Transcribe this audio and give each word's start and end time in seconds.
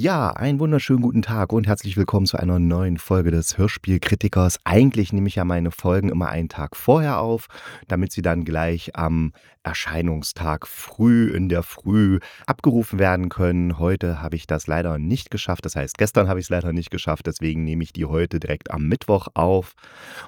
Ja, 0.00 0.30
einen 0.30 0.60
wunderschönen 0.60 1.02
guten 1.02 1.22
Tag 1.22 1.52
und 1.52 1.66
herzlich 1.66 1.96
willkommen 1.96 2.24
zu 2.24 2.36
einer 2.36 2.60
neuen 2.60 2.98
Folge 2.98 3.32
des 3.32 3.58
Hörspielkritikers. 3.58 4.60
Eigentlich 4.62 5.12
nehme 5.12 5.26
ich 5.26 5.34
ja 5.34 5.44
meine 5.44 5.72
Folgen 5.72 6.08
immer 6.08 6.28
einen 6.28 6.48
Tag 6.48 6.76
vorher 6.76 7.18
auf, 7.18 7.48
damit 7.88 8.12
sie 8.12 8.22
dann 8.22 8.44
gleich 8.44 8.94
am 8.94 9.32
Erscheinungstag 9.64 10.66
früh 10.66 11.30
in 11.30 11.48
der 11.48 11.62
Früh 11.62 12.20
abgerufen 12.46 12.98
werden 12.98 13.28
können. 13.28 13.78
Heute 13.78 14.22
habe 14.22 14.36
ich 14.36 14.46
das 14.46 14.66
leider 14.66 14.98
nicht 14.98 15.30
geschafft. 15.30 15.64
Das 15.64 15.76
heißt, 15.76 15.98
gestern 15.98 16.28
habe 16.28 16.40
ich 16.40 16.46
es 16.46 16.50
leider 16.50 16.72
nicht 16.72 16.90
geschafft. 16.90 17.26
Deswegen 17.26 17.64
nehme 17.64 17.82
ich 17.82 17.92
die 17.92 18.06
heute 18.06 18.40
direkt 18.40 18.70
am 18.70 18.86
Mittwoch 18.86 19.28
auf. 19.34 19.74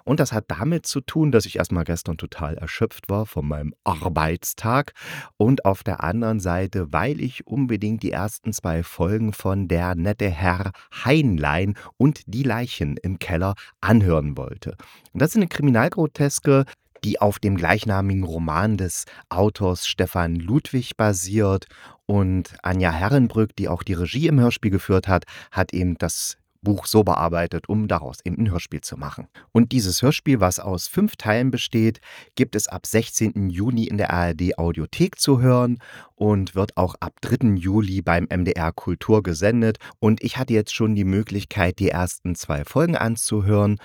Und 0.05 0.20
das 0.20 0.33
hat 0.33 0.47
damit 0.48 0.87
zu 0.87 1.00
tun, 1.00 1.33
dass 1.33 1.47
ich 1.47 1.56
erstmal 1.56 1.84
gestern 1.84 2.19
total 2.19 2.56
erschöpft 2.59 3.09
war 3.09 3.25
von 3.25 3.47
meinem 3.47 3.73
Arbeitstag. 3.84 4.92
Und 5.37 5.64
auf 5.64 5.83
der 5.84 6.02
anderen 6.02 6.41
Seite, 6.41 6.92
weil 6.92 7.20
ich 7.20 7.47
unbedingt 7.47 8.02
die 8.02 8.12
ersten 8.12 8.52
zwei 8.52 8.83
Folgen 8.83 9.33
von 9.33 9.59
Der 9.69 9.95
nette 9.95 10.28
Herr 10.28 10.73
Heinlein 11.05 11.74
und 11.96 12.23
die 12.27 12.42
Leichen 12.42 12.96
im 12.96 13.19
Keller 13.19 13.55
anhören 13.80 14.36
wollte. 14.36 14.77
Und 15.12 15.23
das 15.23 15.30
ist 15.30 15.36
eine 15.36 15.48
Kriminalgroteske, 15.48 16.64
die 17.05 17.20
auf 17.20 17.38
dem 17.38 17.56
gleichnamigen 17.56 18.24
Roman 18.24 18.77
des 18.77 19.05
Autors 19.28 19.86
Stefan 19.86 20.36
Ludwig 20.36 20.96
basiert. 20.96 21.66
Und 22.06 22.56
Anja 22.62 22.91
Herrenbrück, 22.91 23.55
die 23.56 23.69
auch 23.69 23.83
die 23.83 23.94
Regie 23.94 24.27
im 24.27 24.41
Hörspiel 24.41 24.70
geführt 24.70 25.08
hat, 25.08 25.25
hat 25.53 25.72
eben 25.72 25.97
das 25.97 26.39
Buch 26.62 26.86
so 26.86 27.03
bearbeitet, 27.05 27.69
um 27.69 27.89
daraus 27.89 28.19
eben 28.25 28.39
ein 28.39 28.50
Hörspiel 28.50 28.80
zu 28.80 28.97
machen. 28.97 29.28
Und 29.53 29.72
dieses 29.72 30.03
Hörspiel, 30.03 30.41
was 30.41 30.61
aus 30.61 30.89
fünf 30.89 31.16
Teilen 31.16 31.50
besteht, 31.50 32.00
gibt 32.34 32.55
es 32.55 32.69
ab 32.69 32.86
16. 32.86 33.50
Juni 33.50 33.84
in 33.84 33.98
der 33.98 34.12
ARD 34.12 34.58
Audiothek 34.58 35.19
zu 35.19 35.41
hören 35.41 35.78
und 36.14 36.55
wird 36.55 36.77
auch 36.77 36.94
ab 37.00 37.14
3. 37.22 37.56
Juli 37.56 38.03
beim 38.03 38.25
MDR 38.31 38.72
Kultur 38.72 39.22
gesendet. 39.22 39.78
Und 39.98 40.22
ich 40.22 40.36
hatte 40.36 40.53
jetzt 40.53 40.75
schon 40.75 40.94
die 40.94 41.05
Möglichkeit, 41.05 41.78
die 41.78 41.88
ersten 41.88 42.34
zwei 42.34 42.64
Folgen 42.64 42.97
anzuhören. 42.97 43.78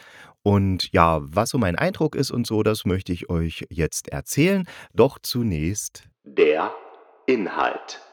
Und 0.43 0.91
ja, 0.91 1.21
was 1.21 1.49
so 1.49 1.57
mein 1.57 1.75
Eindruck 1.75 2.15
ist 2.15 2.29
und 2.29 2.45
so, 2.45 2.61
das 2.61 2.85
möchte 2.85 3.11
ich 3.11 3.29
euch 3.29 3.65
jetzt 3.69 4.09
erzählen. 4.09 4.67
Doch 4.93 5.17
zunächst 5.19 6.03
der 6.23 6.71
Inhalt. 7.25 8.04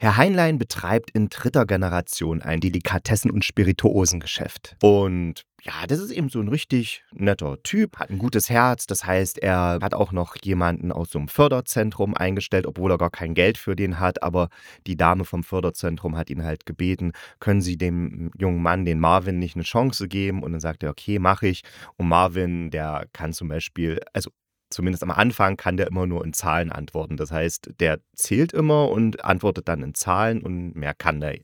Herr 0.00 0.16
Heinlein 0.16 0.58
betreibt 0.58 1.10
in 1.10 1.28
dritter 1.28 1.66
Generation 1.66 2.40
ein 2.40 2.60
Delikatessen- 2.60 3.32
und 3.32 3.44
Spirituosengeschäft. 3.44 4.76
Und 4.80 5.44
ja, 5.62 5.72
das 5.88 5.98
ist 5.98 6.12
eben 6.12 6.28
so 6.28 6.38
ein 6.38 6.46
richtig 6.46 7.02
netter 7.12 7.60
Typ, 7.64 7.98
hat 7.98 8.08
ein 8.08 8.18
gutes 8.18 8.48
Herz. 8.48 8.86
Das 8.86 9.04
heißt, 9.04 9.38
er 9.38 9.80
hat 9.82 9.94
auch 9.94 10.12
noch 10.12 10.36
jemanden 10.44 10.92
aus 10.92 11.10
so 11.10 11.18
einem 11.18 11.26
Förderzentrum 11.26 12.14
eingestellt, 12.14 12.64
obwohl 12.64 12.92
er 12.92 12.98
gar 12.98 13.10
kein 13.10 13.34
Geld 13.34 13.58
für 13.58 13.74
den 13.74 13.98
hat. 13.98 14.22
Aber 14.22 14.50
die 14.86 14.96
Dame 14.96 15.24
vom 15.24 15.42
Förderzentrum 15.42 16.16
hat 16.16 16.30
ihn 16.30 16.44
halt 16.44 16.64
gebeten, 16.64 17.10
können 17.40 17.60
Sie 17.60 17.76
dem 17.76 18.30
jungen 18.38 18.62
Mann, 18.62 18.84
den 18.84 19.00
Marvin, 19.00 19.40
nicht 19.40 19.56
eine 19.56 19.64
Chance 19.64 20.06
geben? 20.06 20.44
Und 20.44 20.52
dann 20.52 20.60
sagt 20.60 20.84
er, 20.84 20.90
okay, 20.90 21.18
mache 21.18 21.48
ich. 21.48 21.62
Und 21.96 22.06
Marvin, 22.06 22.70
der 22.70 23.08
kann 23.12 23.32
zum 23.32 23.48
Beispiel, 23.48 24.00
also 24.12 24.30
zumindest 24.70 25.02
am 25.02 25.10
Anfang 25.10 25.56
kann 25.56 25.76
der 25.76 25.86
immer 25.88 26.06
nur 26.06 26.24
in 26.24 26.32
Zahlen 26.32 26.72
antworten. 26.72 27.16
Das 27.16 27.30
heißt, 27.30 27.70
der 27.80 28.00
zählt 28.14 28.52
immer 28.52 28.90
und 28.90 29.24
antwortet 29.24 29.68
dann 29.68 29.82
in 29.82 29.94
Zahlen 29.94 30.42
und 30.42 30.74
mehr 30.74 30.94
kann 30.94 31.20
der 31.20 31.38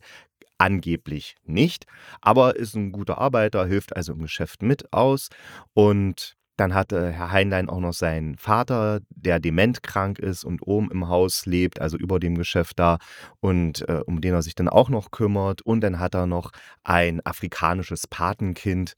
angeblich 0.58 1.36
nicht. 1.44 1.86
Aber 2.20 2.56
ist 2.56 2.74
ein 2.74 2.92
guter 2.92 3.18
Arbeiter, 3.18 3.66
hilft 3.66 3.96
also 3.96 4.12
im 4.12 4.22
Geschäft 4.22 4.62
mit 4.62 4.92
aus 4.92 5.28
und 5.72 6.36
dann 6.56 6.74
hatte 6.74 7.10
Herr 7.10 7.32
Heinlein 7.32 7.68
auch 7.68 7.80
noch 7.80 7.92
seinen 7.92 8.36
Vater, 8.36 9.00
der 9.10 9.40
dementkrank 9.40 10.18
ist 10.18 10.44
und 10.44 10.60
oben 10.66 10.90
im 10.90 11.08
Haus 11.08 11.46
lebt, 11.46 11.80
also 11.80 11.96
über 11.96 12.20
dem 12.20 12.36
Geschäft 12.36 12.78
da, 12.78 12.98
und 13.40 13.88
äh, 13.88 14.00
um 14.06 14.20
den 14.20 14.34
er 14.34 14.42
sich 14.42 14.54
dann 14.54 14.68
auch 14.68 14.88
noch 14.88 15.10
kümmert. 15.10 15.62
Und 15.62 15.80
dann 15.80 15.98
hat 15.98 16.14
er 16.14 16.26
noch 16.26 16.52
ein 16.84 17.20
afrikanisches 17.24 18.06
Patenkind, 18.06 18.94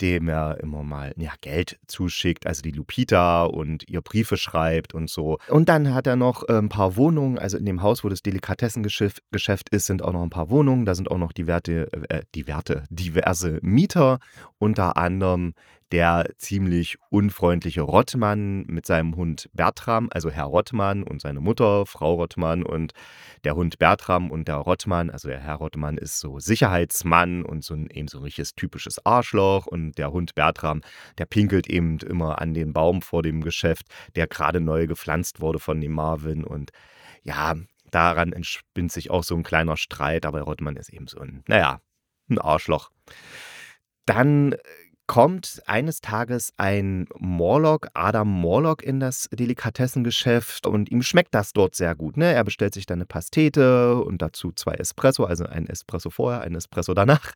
dem 0.00 0.28
er 0.28 0.60
immer 0.60 0.82
mal 0.82 1.12
ja, 1.16 1.32
Geld 1.40 1.78
zuschickt, 1.86 2.46
also 2.46 2.60
die 2.62 2.72
Lupita 2.72 3.44
und 3.44 3.88
ihr 3.88 4.00
Briefe 4.00 4.36
schreibt 4.36 4.94
und 4.94 5.08
so. 5.08 5.38
Und 5.48 5.68
dann 5.68 5.94
hat 5.94 6.06
er 6.06 6.16
noch 6.16 6.48
äh, 6.48 6.58
ein 6.58 6.68
paar 6.68 6.96
Wohnungen, 6.96 7.38
also 7.38 7.56
in 7.56 7.64
dem 7.64 7.82
Haus, 7.82 8.02
wo 8.04 8.08
das 8.08 8.22
Delikatessengeschäft 8.22 9.68
ist, 9.70 9.86
sind 9.86 10.02
auch 10.02 10.12
noch 10.12 10.22
ein 10.22 10.30
paar 10.30 10.50
Wohnungen. 10.50 10.84
Da 10.84 10.94
sind 10.94 11.10
auch 11.10 11.18
noch 11.18 11.32
die 11.32 11.46
Werte, 11.46 11.88
äh, 12.08 12.22
die 12.34 12.46
Werte, 12.46 12.84
diverse 12.90 13.58
Mieter, 13.62 14.18
unter 14.58 14.96
anderem 14.96 15.54
der 15.92 16.26
ziemlich 16.38 16.96
unfreundliche 17.10 17.82
Rottmann 17.82 18.64
mit 18.66 18.86
seinem 18.86 19.14
Hund 19.14 19.50
Bertram, 19.52 20.08
also 20.10 20.30
Herr 20.30 20.46
Rottmann 20.46 21.02
und 21.02 21.20
seine 21.20 21.40
Mutter, 21.40 21.84
Frau 21.84 22.14
Rottmann 22.14 22.62
und 22.62 22.92
der 23.44 23.54
Hund 23.56 23.78
Bertram 23.78 24.30
und 24.30 24.48
der 24.48 24.56
Rottmann, 24.56 25.10
also 25.10 25.28
der 25.28 25.40
Herr 25.40 25.56
Rottmann 25.56 25.98
ist 25.98 26.18
so 26.18 26.38
Sicherheitsmann 26.38 27.44
und 27.44 27.62
so 27.62 27.74
ein, 27.74 27.90
eben 27.90 28.08
so 28.08 28.18
ein 28.18 28.24
richtiges 28.24 28.54
typisches 28.54 29.04
Arschloch. 29.04 29.66
Und 29.66 29.98
der 29.98 30.12
Hund 30.12 30.34
Bertram, 30.34 30.80
der 31.18 31.26
pinkelt 31.26 31.68
eben 31.68 31.98
immer 31.98 32.40
an 32.40 32.54
den 32.54 32.72
Baum 32.72 33.02
vor 33.02 33.22
dem 33.22 33.42
Geschäft, 33.42 33.86
der 34.16 34.26
gerade 34.26 34.60
neu 34.60 34.86
gepflanzt 34.86 35.42
wurde 35.42 35.58
von 35.58 35.78
dem 35.78 35.92
Marvin. 35.92 36.42
Und 36.42 36.70
ja, 37.22 37.54
daran 37.90 38.32
entspinnt 38.32 38.92
sich 38.92 39.10
auch 39.10 39.24
so 39.24 39.36
ein 39.36 39.42
kleiner 39.42 39.76
Streit, 39.76 40.24
aber 40.24 40.40
Rottmann 40.40 40.76
ist 40.76 40.88
eben 40.90 41.06
so 41.06 41.20
ein, 41.20 41.42
naja, 41.46 41.80
ein 42.30 42.38
Arschloch. 42.38 42.90
Dann 44.06 44.56
kommt 45.12 45.62
eines 45.66 46.00
Tages 46.00 46.54
ein 46.56 47.06
Morlock, 47.18 47.88
Adam 47.92 48.26
Morlock, 48.28 48.82
in 48.82 48.98
das 48.98 49.28
Delikatessengeschäft 49.30 50.66
und 50.66 50.90
ihm 50.90 51.02
schmeckt 51.02 51.34
das 51.34 51.52
dort 51.52 51.74
sehr 51.74 51.94
gut. 51.94 52.16
Ne? 52.16 52.32
Er 52.32 52.44
bestellt 52.44 52.72
sich 52.72 52.86
dann 52.86 52.96
eine 52.96 53.04
Pastete 53.04 53.96
und 53.96 54.22
dazu 54.22 54.52
zwei 54.52 54.72
Espresso, 54.72 55.24
also 55.24 55.44
ein 55.44 55.66
Espresso 55.66 56.08
vorher, 56.08 56.40
ein 56.40 56.54
Espresso 56.54 56.94
danach, 56.94 57.32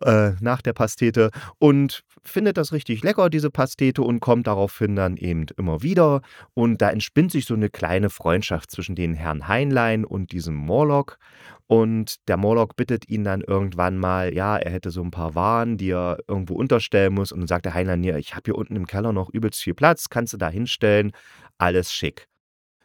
äh, 0.00 0.32
nach 0.40 0.60
der 0.60 0.72
Pastete 0.72 1.30
und 1.60 2.02
findet 2.24 2.56
das 2.56 2.72
richtig 2.72 3.04
lecker, 3.04 3.30
diese 3.30 3.52
Pastete 3.52 4.02
und 4.02 4.18
kommt 4.18 4.48
daraufhin 4.48 4.96
dann 4.96 5.16
eben 5.16 5.46
immer 5.56 5.82
wieder 5.82 6.20
und 6.54 6.82
da 6.82 6.90
entspinnt 6.90 7.30
sich 7.30 7.44
so 7.44 7.54
eine 7.54 7.70
kleine 7.70 8.10
Freundschaft 8.10 8.72
zwischen 8.72 8.96
den 8.96 9.14
Herrn 9.14 9.46
Heinlein 9.46 10.04
und 10.04 10.32
diesem 10.32 10.56
Morlock 10.56 11.18
und 11.66 12.16
der 12.28 12.36
Morlock 12.36 12.76
bittet 12.76 13.08
ihn 13.08 13.24
dann 13.24 13.40
irgendwann 13.40 13.98
mal, 13.98 14.34
ja, 14.34 14.56
er 14.56 14.70
hätte 14.70 14.90
so 14.90 15.02
ein 15.02 15.10
paar 15.10 15.34
Waren, 15.34 15.78
die 15.78 15.90
er 15.90 16.18
irgendwo 16.28 16.54
unterstellen 16.54 17.14
muss. 17.14 17.32
Und 17.32 17.40
dann 17.40 17.48
sagt 17.48 17.64
der 17.64 17.74
Heinlein, 17.74 18.04
ja, 18.04 18.16
ich 18.16 18.34
habe 18.34 18.42
hier 18.46 18.56
unten 18.56 18.76
im 18.76 18.86
Keller 18.86 19.12
noch 19.12 19.30
übelst 19.30 19.62
viel 19.62 19.74
Platz, 19.74 20.08
kannst 20.10 20.34
du 20.34 20.36
da 20.36 20.48
hinstellen, 20.48 21.12
alles 21.56 21.92
schick. 21.92 22.28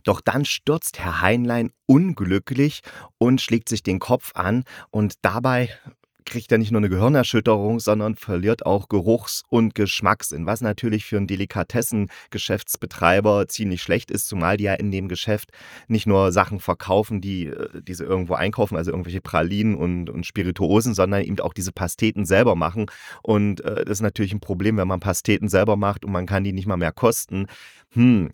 Doch 0.04 0.22
dann 0.22 0.46
stürzt 0.46 1.00
Herr 1.00 1.22
Heinlein 1.22 1.72
unglücklich 1.86 2.82
und 3.18 3.42
schlägt 3.42 3.68
sich 3.68 3.84
den 3.84 4.00
Kopf 4.00 4.32
an 4.34 4.64
und 4.92 5.16
dabei 5.24 5.70
kriegt 6.26 6.52
er 6.52 6.58
nicht 6.58 6.72
nur 6.72 6.80
eine 6.80 6.90
Gehirnerschütterung, 6.90 7.80
sondern 7.80 8.16
verliert 8.16 8.66
auch 8.66 8.90
Geruchs- 8.90 9.44
und 9.50 9.76
Geschmackssinn, 9.76 10.46
was 10.46 10.62
natürlich 10.62 11.06
für 11.06 11.18
einen 11.18 11.28
Delikatessen-Geschäftsbetreiber 11.28 13.48
ziemlich 13.48 13.82
schlecht 13.82 14.12
ist, 14.12 14.28
zumal 14.28 14.58
die 14.58 14.66
ja 14.66 14.74
in 14.74 14.92
dem 14.92 15.08
Geschäft 15.08 15.52
nicht 15.88 16.08
nur 16.08 16.32
Sachen 16.32 16.60
verkaufen, 16.60 17.22
die, 17.22 17.48
äh, 17.48 17.82
die 17.82 17.94
sie 17.94 18.04
irgendwo 18.04 18.34
einkaufen, 18.36 18.78
also 18.78 18.92
irgendwelche 18.92 19.22
Pralinen 19.22 19.76
und, 19.76 20.10
und 20.10 20.26
Spirituosen, 20.26 20.94
sondern 20.94 21.24
eben 21.24 21.40
auch 21.40 21.54
diese 21.54 21.72
Pasteten 21.72 22.26
selber 22.26 22.56
machen. 22.56 22.88
Und 23.22 23.62
äh, 23.62 23.86
das 23.86 24.00
ist 24.00 24.02
natürlich 24.02 24.34
ein 24.34 24.40
Problem, 24.40 24.78
wenn 24.78 24.88
man 24.88 25.00
Pasteten 25.00 25.50
selber 25.50 25.78
macht 25.78 26.06
und 26.06 26.12
man 26.12 26.26
kann 26.26 26.44
die 26.44 26.54
nicht 26.54 26.68
mal 26.68 26.78
mehr 26.78 26.92
kosten. 26.92 27.48
Hm, 27.94 28.30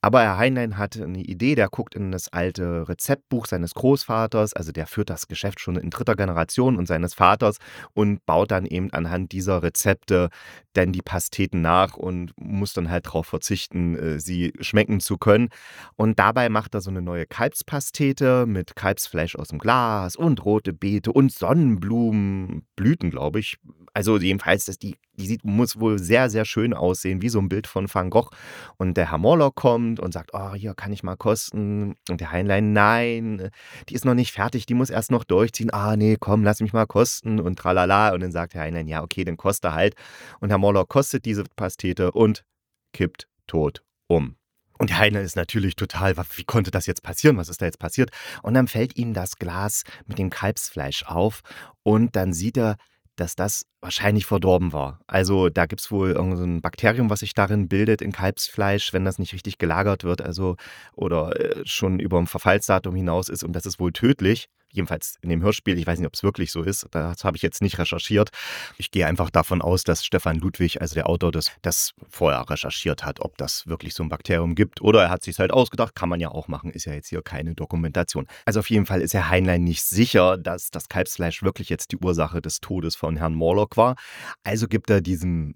aber 0.00 0.22
Herr 0.22 0.38
Heinlein 0.38 0.78
hat 0.78 0.96
eine 0.96 1.22
Idee, 1.22 1.54
der 1.54 1.68
guckt 1.68 1.94
in 1.94 2.12
das 2.12 2.32
alte 2.32 2.88
Rezeptbuch 2.88 3.46
seines 3.46 3.74
Großvaters, 3.74 4.52
also 4.54 4.72
der 4.72 4.86
führt 4.86 5.10
das 5.10 5.26
Geschäft 5.26 5.60
schon 5.60 5.76
in 5.76 5.90
dritter 5.90 6.14
Generation 6.14 6.76
und 6.76 6.86
seines 6.86 7.14
Vaters 7.14 7.58
und 7.92 8.24
baut 8.26 8.50
dann 8.50 8.66
eben 8.66 8.92
anhand 8.92 9.32
dieser 9.32 9.62
Rezepte 9.62 10.30
denn 10.76 10.92
die 10.92 11.02
Pasteten 11.02 11.62
nach 11.62 11.96
und 11.96 12.32
muss 12.36 12.72
dann 12.72 12.90
halt 12.90 13.06
darauf 13.06 13.26
verzichten, 13.26 13.96
äh, 13.96 14.20
sie 14.20 14.52
schmecken 14.60 15.00
zu 15.00 15.18
können. 15.18 15.48
Und 15.96 16.18
dabei 16.18 16.48
macht 16.48 16.74
er 16.74 16.80
so 16.80 16.90
eine 16.90 17.02
neue 17.02 17.26
Kalbspastete 17.26 18.46
mit 18.46 18.76
Kalbsfleisch 18.76 19.34
aus 19.36 19.48
dem 19.48 19.58
Glas 19.58 20.16
und 20.16 20.44
rote 20.44 20.72
Beete 20.72 21.12
und 21.12 21.32
Sonnenblumenblüten, 21.32 23.10
glaube 23.10 23.40
ich. 23.40 23.58
Also 23.92 24.18
jedenfalls, 24.18 24.66
das, 24.66 24.78
die, 24.78 24.96
die 25.20 25.26
sieht, 25.26 25.44
muss 25.44 25.78
wohl 25.78 25.98
sehr, 25.98 26.30
sehr 26.30 26.44
schön 26.44 26.74
aussehen, 26.74 27.22
wie 27.22 27.28
so 27.28 27.38
ein 27.38 27.48
Bild 27.48 27.66
von 27.66 27.92
Van 27.92 28.10
Gogh. 28.10 28.30
Und 28.76 28.96
der 28.96 29.10
Herr 29.10 29.18
Morlock 29.18 29.54
kommt 29.54 30.00
und 30.00 30.12
sagt, 30.12 30.30
oh, 30.32 30.54
hier 30.54 30.74
kann 30.74 30.92
ich 30.92 31.02
mal 31.02 31.16
kosten. 31.16 31.96
Und 32.08 32.20
der 32.20 32.32
Heinlein, 32.32 32.72
nein, 32.72 33.50
die 33.88 33.94
ist 33.94 34.04
noch 34.04 34.14
nicht 34.14 34.32
fertig, 34.32 34.66
die 34.66 34.74
muss 34.74 34.90
erst 34.90 35.10
noch 35.10 35.24
durchziehen. 35.24 35.72
Ah, 35.72 35.96
nee, 35.96 36.16
komm, 36.18 36.42
lass 36.42 36.60
mich 36.60 36.72
mal 36.72 36.86
kosten 36.86 37.38
und 37.40 37.58
tralala. 37.58 38.12
Und 38.12 38.20
dann 38.20 38.32
sagt 38.32 38.54
der 38.54 38.62
Heinlein, 38.62 38.88
ja, 38.88 39.02
okay, 39.02 39.24
dann 39.24 39.36
koste 39.36 39.72
halt. 39.72 39.94
Und 40.40 40.50
Herr 40.50 40.58
Morlock 40.58 40.88
kostet 40.88 41.24
diese 41.24 41.44
Pastete 41.56 42.12
und 42.12 42.44
kippt 42.92 43.28
tot 43.46 43.82
um. 44.08 44.36
Und 44.78 44.96
Heine 44.96 45.20
ist 45.20 45.36
natürlich 45.36 45.76
total, 45.76 46.16
wie 46.16 46.44
konnte 46.44 46.70
das 46.70 46.86
jetzt 46.86 47.02
passieren? 47.02 47.36
Was 47.36 47.50
ist 47.50 47.60
da 47.60 47.66
jetzt 47.66 47.78
passiert? 47.78 48.10
Und 48.42 48.54
dann 48.54 48.66
fällt 48.66 48.96
ihm 48.96 49.12
das 49.12 49.36
Glas 49.36 49.82
mit 50.06 50.18
dem 50.18 50.30
Kalbsfleisch 50.30 51.04
auf 51.04 51.42
und 51.82 52.16
dann 52.16 52.32
sieht 52.32 52.56
er, 52.56 52.76
dass 53.20 53.36
das 53.36 53.66
wahrscheinlich 53.80 54.26
verdorben 54.26 54.72
war. 54.72 55.00
Also 55.06 55.48
da 55.48 55.66
gibt 55.66 55.80
es 55.80 55.90
wohl 55.90 56.10
irgendein 56.10 56.60
Bakterium, 56.60 57.10
was 57.10 57.20
sich 57.20 57.34
darin 57.34 57.68
bildet 57.68 58.02
in 58.02 58.12
Kalbsfleisch, 58.12 58.92
wenn 58.92 59.04
das 59.04 59.18
nicht 59.18 59.32
richtig 59.32 59.58
gelagert 59.58 60.04
wird, 60.04 60.22
also 60.22 60.56
oder 60.94 61.38
äh, 61.38 61.62
schon 61.66 62.00
über 62.00 62.18
dem 62.18 62.26
Verfallsdatum 62.26 62.94
hinaus 62.94 63.28
ist 63.28 63.44
und 63.44 63.52
das 63.52 63.66
ist 63.66 63.78
wohl 63.78 63.92
tödlich 63.92 64.48
jedenfalls 64.72 65.16
in 65.22 65.28
dem 65.28 65.42
Hörspiel, 65.42 65.78
ich 65.78 65.86
weiß 65.86 65.98
nicht, 65.98 66.06
ob 66.06 66.14
es 66.14 66.22
wirklich 66.22 66.52
so 66.52 66.62
ist, 66.62 66.86
das 66.90 67.24
habe 67.24 67.36
ich 67.36 67.42
jetzt 67.42 67.62
nicht 67.62 67.78
recherchiert. 67.78 68.30
Ich 68.78 68.90
gehe 68.90 69.06
einfach 69.06 69.30
davon 69.30 69.62
aus, 69.62 69.84
dass 69.84 70.04
Stefan 70.04 70.36
Ludwig, 70.36 70.80
also 70.80 70.94
der 70.94 71.08
Autor, 71.08 71.32
das, 71.32 71.52
das 71.62 71.92
vorher 72.08 72.48
recherchiert 72.48 73.04
hat, 73.04 73.20
ob 73.20 73.36
das 73.36 73.66
wirklich 73.66 73.94
so 73.94 74.02
ein 74.02 74.08
Bakterium 74.08 74.54
gibt. 74.54 74.80
Oder 74.80 75.02
er 75.02 75.10
hat 75.10 75.22
sich 75.22 75.38
halt 75.38 75.52
ausgedacht, 75.52 75.94
kann 75.94 76.08
man 76.08 76.20
ja 76.20 76.30
auch 76.30 76.48
machen, 76.48 76.70
ist 76.70 76.84
ja 76.84 76.92
jetzt 76.92 77.08
hier 77.08 77.22
keine 77.22 77.54
Dokumentation. 77.54 78.26
Also 78.44 78.60
auf 78.60 78.70
jeden 78.70 78.86
Fall 78.86 79.02
ist 79.02 79.14
Herr 79.14 79.28
Heinlein 79.28 79.64
nicht 79.64 79.82
sicher, 79.82 80.38
dass 80.38 80.70
das 80.70 80.88
Kalbsfleisch 80.88 81.42
wirklich 81.42 81.68
jetzt 81.68 81.92
die 81.92 81.98
Ursache 81.98 82.40
des 82.40 82.60
Todes 82.60 82.96
von 82.96 83.16
Herrn 83.16 83.34
Morlock 83.34 83.76
war. 83.76 83.96
Also 84.44 84.68
gibt 84.68 84.90
er 84.90 85.00
diesem 85.00 85.54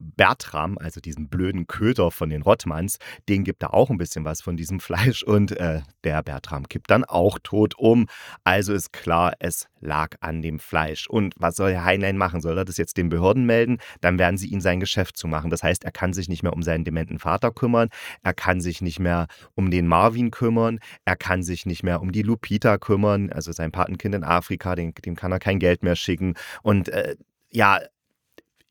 Bertram, 0.00 0.78
also 0.78 1.00
diesen 1.00 1.28
blöden 1.28 1.66
Köter 1.66 2.10
von 2.10 2.30
den 2.30 2.42
Rottmanns, 2.42 2.98
den 3.28 3.44
gibt 3.44 3.62
er 3.62 3.74
auch 3.74 3.90
ein 3.90 3.98
bisschen 3.98 4.24
was 4.24 4.40
von 4.40 4.56
diesem 4.56 4.80
Fleisch 4.80 5.22
und 5.22 5.52
äh, 5.52 5.82
der 6.04 6.22
Bertram 6.22 6.68
kippt 6.68 6.90
dann 6.90 7.04
auch 7.04 7.38
tot 7.42 7.74
um. 7.78 8.06
Also 8.44 8.72
ist 8.72 8.92
klar, 8.92 9.34
es 9.38 9.68
lag 9.80 10.16
an 10.20 10.42
dem 10.42 10.58
Fleisch. 10.58 11.08
Und 11.08 11.34
was 11.36 11.56
soll 11.56 11.72
Herr 11.72 11.84
Heinlein 11.84 12.16
machen? 12.16 12.40
Soll 12.40 12.56
er 12.56 12.64
das 12.64 12.76
jetzt 12.76 12.96
den 12.96 13.08
Behörden 13.08 13.44
melden? 13.44 13.78
Dann 14.00 14.18
werden 14.18 14.36
sie 14.36 14.48
ihn 14.48 14.60
sein 14.60 14.80
Geschäft 14.80 15.16
zu 15.16 15.28
machen. 15.28 15.50
Das 15.50 15.62
heißt, 15.62 15.84
er 15.84 15.92
kann 15.92 16.12
sich 16.12 16.28
nicht 16.28 16.42
mehr 16.42 16.52
um 16.52 16.62
seinen 16.62 16.84
dementen 16.84 17.18
Vater 17.18 17.50
kümmern, 17.50 17.88
er 18.22 18.34
kann 18.34 18.60
sich 18.60 18.80
nicht 18.80 19.00
mehr 19.00 19.26
um 19.54 19.70
den 19.70 19.86
Marvin 19.86 20.30
kümmern, 20.30 20.78
er 21.04 21.16
kann 21.16 21.42
sich 21.42 21.66
nicht 21.66 21.82
mehr 21.82 22.00
um 22.00 22.12
die 22.12 22.22
Lupita 22.22 22.78
kümmern, 22.78 23.30
also 23.30 23.52
sein 23.52 23.72
Patenkind 23.72 24.14
in 24.14 24.24
Afrika, 24.24 24.74
dem, 24.74 24.94
dem 24.94 25.16
kann 25.16 25.32
er 25.32 25.38
kein 25.38 25.58
Geld 25.58 25.82
mehr 25.82 25.96
schicken. 25.96 26.34
Und 26.62 26.88
äh, 26.88 27.16
ja, 27.50 27.80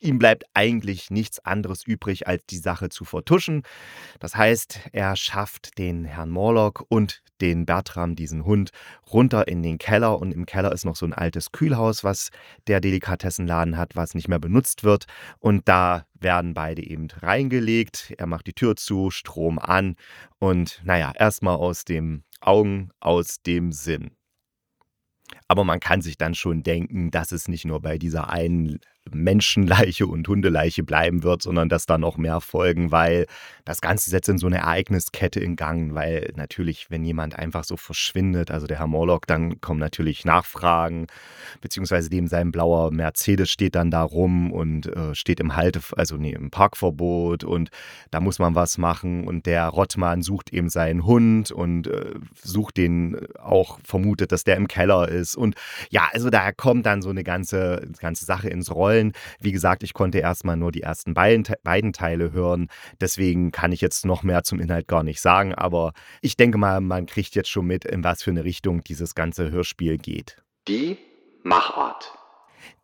Ihm 0.01 0.17
bleibt 0.17 0.45
eigentlich 0.53 1.11
nichts 1.11 1.39
anderes 1.39 1.85
übrig, 1.85 2.25
als 2.25 2.45
die 2.45 2.57
Sache 2.57 2.87
zu 2.87 3.03
vertuschen. 3.03 3.63
Das 4.19 4.33
heißt, 4.35 4.79
er 4.93 5.17
schafft 5.17 5.77
den 5.77 6.05
Herrn 6.05 6.29
Morlock 6.29 6.85
und 6.87 7.21
den 7.41 7.65
Bertram, 7.65 8.15
diesen 8.15 8.45
Hund, 8.45 8.69
runter 9.11 9.49
in 9.49 9.61
den 9.61 9.77
Keller. 9.77 10.17
Und 10.19 10.31
im 10.31 10.45
Keller 10.45 10.71
ist 10.71 10.85
noch 10.85 10.95
so 10.95 11.05
ein 11.05 11.13
altes 11.13 11.51
Kühlhaus, 11.51 12.05
was 12.05 12.29
der 12.67 12.79
Delikatessenladen 12.79 13.75
hat, 13.75 13.97
was 13.97 14.15
nicht 14.15 14.29
mehr 14.29 14.39
benutzt 14.39 14.85
wird. 14.85 15.05
Und 15.39 15.67
da 15.67 16.05
werden 16.13 16.53
beide 16.53 16.81
eben 16.81 17.07
reingelegt. 17.21 18.13
Er 18.17 18.27
macht 18.27 18.47
die 18.47 18.53
Tür 18.53 18.77
zu, 18.77 19.11
Strom 19.11 19.59
an. 19.59 19.95
Und 20.39 20.81
naja, 20.85 21.11
erstmal 21.13 21.55
aus 21.55 21.83
dem 21.83 22.23
Augen, 22.39 22.91
aus 23.01 23.41
dem 23.41 23.73
Sinn. 23.73 24.11
Aber 25.47 25.63
man 25.63 25.79
kann 25.79 26.01
sich 26.01 26.17
dann 26.17 26.35
schon 26.35 26.63
denken, 26.63 27.11
dass 27.11 27.31
es 27.31 27.47
nicht 27.47 27.65
nur 27.65 27.81
bei 27.81 27.97
dieser 27.97 28.29
einen 28.29 28.79
Menschenleiche 29.13 30.07
und 30.07 30.27
Hundeleiche 30.27 30.83
bleiben 30.83 31.23
wird, 31.23 31.41
sondern 31.41 31.69
dass 31.69 31.85
da 31.85 31.97
noch 31.97 32.17
mehr 32.17 32.41
folgen, 32.41 32.91
weil 32.91 33.25
das 33.65 33.81
Ganze 33.81 34.09
setzt 34.09 34.29
in 34.29 34.37
so 34.37 34.47
eine 34.47 34.57
Ereigniskette 34.57 35.39
in 35.39 35.55
Gang, 35.55 35.93
weil 35.93 36.31
natürlich, 36.35 36.89
wenn 36.89 37.03
jemand 37.03 37.37
einfach 37.37 37.63
so 37.63 37.77
verschwindet, 37.77 38.51
also 38.51 38.67
der 38.67 38.79
Herr 38.79 38.87
Morlock, 38.87 39.27
dann 39.27 39.61
kommen 39.61 39.79
natürlich 39.79 40.25
Nachfragen, 40.25 41.07
beziehungsweise 41.61 42.09
dem 42.09 42.27
sein 42.27 42.51
blauer 42.51 42.91
Mercedes 42.91 43.49
steht 43.49 43.75
dann 43.75 43.91
da 43.91 44.03
rum 44.03 44.51
und 44.51 44.87
äh, 44.87 45.13
steht 45.15 45.39
im 45.39 45.55
Halte, 45.55 45.81
also 45.95 46.17
nee, 46.17 46.31
im 46.31 46.51
Parkverbot 46.51 47.43
und 47.43 47.69
da 48.11 48.19
muss 48.19 48.39
man 48.39 48.55
was 48.55 48.77
machen 48.77 49.27
und 49.27 49.45
der 49.45 49.67
Rottmann 49.67 50.21
sucht 50.21 50.51
eben 50.51 50.69
seinen 50.69 51.05
Hund 51.05 51.51
und 51.51 51.87
äh, 51.87 52.13
sucht 52.41 52.77
den 52.77 53.17
auch, 53.37 53.79
vermutet, 53.83 54.31
dass 54.31 54.43
der 54.43 54.57
im 54.57 54.67
Keller 54.67 55.07
ist 55.09 55.35
und 55.35 55.55
ja, 55.89 56.09
also 56.11 56.29
da 56.29 56.51
kommt 56.51 56.85
dann 56.85 57.01
so 57.01 57.09
eine 57.09 57.23
ganze, 57.23 57.87
ganze 57.99 58.25
Sache 58.25 58.49
ins 58.49 58.73
Rollen 58.73 58.88
wollen. 58.89 59.13
Wie 59.39 59.51
gesagt, 59.51 59.83
ich 59.83 59.93
konnte 59.93 60.19
erstmal 60.19 60.57
nur 60.57 60.71
die 60.71 60.81
ersten 60.81 61.13
beiden, 61.13 61.45
beiden 61.63 61.93
Teile 61.93 62.31
hören. 62.31 62.67
Deswegen 62.99 63.51
kann 63.51 63.71
ich 63.71 63.81
jetzt 63.81 64.05
noch 64.05 64.23
mehr 64.23 64.43
zum 64.43 64.59
Inhalt 64.59 64.87
gar 64.87 65.03
nicht 65.03 65.21
sagen. 65.21 65.53
Aber 65.53 65.93
ich 66.21 66.35
denke 66.37 66.57
mal, 66.57 66.81
man 66.81 67.05
kriegt 67.05 67.35
jetzt 67.35 67.49
schon 67.49 67.67
mit, 67.67 67.85
in 67.85 68.03
was 68.03 68.23
für 68.23 68.31
eine 68.31 68.43
Richtung 68.43 68.83
dieses 68.83 69.15
ganze 69.15 69.51
Hörspiel 69.51 69.97
geht. 69.97 70.37
Die 70.67 70.97
Machart. 71.43 72.13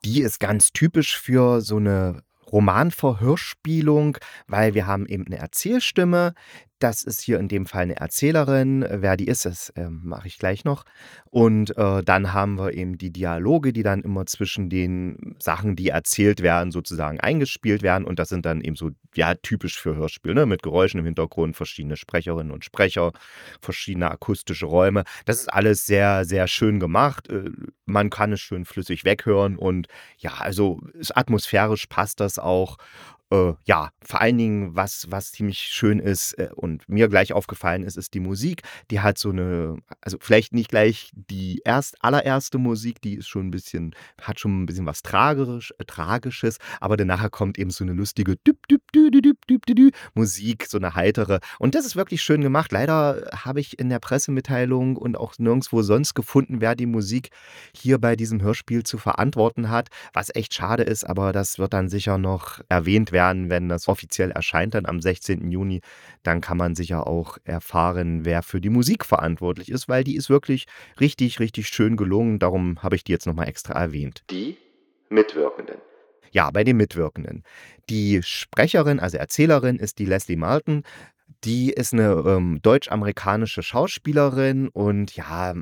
Die 0.04 0.22
ist 0.22 0.40
ganz 0.40 0.72
typisch 0.72 1.20
für 1.20 1.62
so 1.62 1.78
eine 1.78 2.22
Romanverhörspielung, 2.52 4.18
weil 4.48 4.76
wir 4.76 4.86
haben 4.86 5.08
eben 5.08 5.26
eine 5.26 5.38
Erzählstimme, 5.38 6.34
das 6.80 7.04
ist 7.04 7.22
hier 7.22 7.40
in 7.40 7.48
dem 7.48 7.66
Fall 7.66 7.84
eine 7.84 7.96
Erzählerin. 7.96 8.86
Wer 8.90 9.16
die 9.16 9.28
ist, 9.28 9.46
das 9.46 9.70
äh, 9.72 9.90
mache 9.90 10.28
ich 10.28 10.38
gleich 10.38 10.66
noch. 10.66 10.84
Und 11.26 11.78
äh, 11.78 12.04
dann 12.04 12.34
haben 12.34 12.58
wir 12.58 12.74
eben 12.74 12.98
die 12.98 13.12
Dialoge, 13.12 13.72
die 13.72 13.84
dann 13.84 14.02
immer 14.02 14.26
zwischen 14.26 14.70
den 14.70 15.36
Sachen, 15.40 15.76
die 15.76 15.90
erzählt 15.90 16.42
werden, 16.42 16.72
sozusagen 16.72 17.20
eingespielt 17.20 17.82
werden. 17.82 18.06
Und 18.06 18.20
das 18.20 18.30
sind 18.30 18.46
dann 18.46 18.62
eben 18.62 18.76
so, 18.76 18.92
ja, 19.16 19.36
typisch 19.36 19.80
für 19.80 19.96
Hörspiel, 19.96 20.34
ne? 20.34 20.46
mit 20.46 20.64
Geräuschen 20.64 21.00
im 21.00 21.06
Hintergrund, 21.06 21.56
verschiedene 21.56 21.96
Sprecherinnen 21.96 22.52
und 22.52 22.66
Sprecher, 22.66 23.14
verschiedene 23.62 24.12
akustische 24.12 24.66
Räume. 24.66 25.04
Das 25.26 25.40
ist 25.40 25.54
alles 25.54 25.86
sehr, 25.86 26.26
sehr 26.26 26.48
schön 26.48 26.80
gemacht. 26.80 27.30
Äh, 27.30 27.52
man 27.86 28.10
kann 28.10 28.34
es 28.34 28.42
schön 28.42 28.66
flüssig 28.66 29.06
weghören. 29.06 29.58
Und 29.58 29.88
ja, 30.18 30.34
also 30.40 30.82
atmosphärisch 31.14 31.88
passt 31.88 32.20
das 32.20 32.38
auch. 32.38 32.78
Äh, 33.32 33.54
ja, 33.66 33.90
vor 34.04 34.22
allen 34.22 34.38
Dingen, 34.38 34.76
was, 34.76 35.08
was 35.10 35.32
ziemlich 35.32 35.58
schön 35.58 36.00
ist 36.00 36.34
äh, 36.34 36.50
und 36.56 36.88
mir 36.88 37.08
gleich 37.08 37.34
aufgefallen 37.34 37.82
ist, 37.82 37.98
ist 37.98 38.14
die 38.14 38.20
Musik. 38.20 38.62
Die 38.92 39.00
hat 39.00 39.18
so 39.18 39.32
eine, 39.32 39.78
also 40.00 40.18
vielleicht 40.22 40.54
nicht 40.54 40.70
gleich 40.70 41.12
die 41.16 41.60
erst, 41.66 41.96
allererste 42.04 42.60
Musik, 42.60 43.02
die 43.02 43.16
ist 43.16 43.28
schon 43.28 43.48
ein 43.48 43.52
bisschen, 43.52 43.96
hat 44.22 44.40
schon 44.40 44.62
ein 44.62 44.66
bisschen 44.68 44.86
was 44.86 45.02
Tragisch, 45.02 45.74
äh, 45.80 45.86
Tragisches, 45.86 46.58
aber 46.80 46.98
danach 46.98 47.32
kommt 47.32 47.58
eben 47.58 47.72
so 47.72 47.84
eine 47.84 47.94
lustige 47.94 48.36
düp, 48.46 48.68
düp, 48.68 48.82
dü, 48.94 49.10
dü, 49.10 49.22
düp, 49.22 49.48
düp, 49.48 49.66
dü, 49.66 49.90
Musik, 50.14 50.68
so 50.68 50.78
eine 50.78 50.94
heitere. 50.94 51.40
Und 51.58 51.74
das 51.74 51.88
ist 51.88 51.96
wirklich 51.96 52.22
schön 52.22 52.42
gemacht. 52.42 52.72
Leider 52.72 53.28
habe 53.34 53.60
ich 53.60 53.80
in 53.80 53.90
der 53.90 54.00
Pressemitteilung 54.00 54.98
und 54.98 55.18
auch 55.18 55.34
nirgendwo 55.40 55.82
sonst 55.82 56.14
gefunden, 56.14 56.62
wer 56.62 56.76
die 56.76 56.86
Musik 56.86 57.30
hier 57.76 57.98
bei 57.98 58.16
diesem 58.16 58.44
Hörspiel 58.44 58.84
zu 58.84 59.00
verantworten 59.00 59.70
hat, 59.72 59.90
was 60.14 60.30
echt 60.36 60.54
schade 60.54 60.84
ist, 60.84 61.06
aber 61.06 61.32
das 61.32 61.58
wird 61.58 61.74
dann 61.74 61.90
sicher 61.90 62.20
noch 62.20 62.60
erwähnt 62.70 63.15
werden, 63.16 63.50
wenn 63.50 63.70
das 63.70 63.88
offiziell 63.88 64.30
erscheint, 64.32 64.76
dann 64.76 64.86
am 64.86 65.02
16. 65.02 65.50
Juni. 65.50 65.80
Dann 66.22 66.42
kann 66.42 66.58
man 66.58 66.76
sicher 66.76 67.08
auch 67.08 67.38
erfahren, 67.46 68.26
wer 68.26 68.44
für 68.44 68.60
die 68.60 68.70
Musik 68.70 69.06
verantwortlich 69.06 69.72
ist, 69.72 69.88
weil 69.88 70.04
die 70.04 70.18
ist 70.18 70.30
wirklich 70.30 70.66
richtig, 71.00 71.40
richtig 71.40 71.70
schön 71.70 71.96
gelungen. 71.96 72.40
Darum 72.40 72.84
habe 72.84 72.98
ich 72.98 73.06
die 73.06 73.14
jetzt 73.14 73.26
nochmal 73.26 73.48
extra 73.48 73.74
erwähnt. 73.74 74.24
Die 74.30 74.58
Mitwirkenden. 75.10 75.78
Ja, 76.32 76.52
bei 76.52 76.66
den 76.66 76.76
Mitwirkenden. 76.76 77.44
Die 77.90 78.22
Sprecherin, 78.22 79.00
also 79.00 79.18
Erzählerin, 79.18 79.78
ist 79.78 80.00
die 80.00 80.06
Leslie 80.06 80.36
Martin. 80.36 80.84
Die 81.46 81.72
ist 81.72 81.94
eine 81.94 82.24
ähm, 82.28 82.60
deutsch-amerikanische 82.62 83.64
Schauspielerin 83.64 84.68
und 84.68 85.16
ja, 85.16 85.54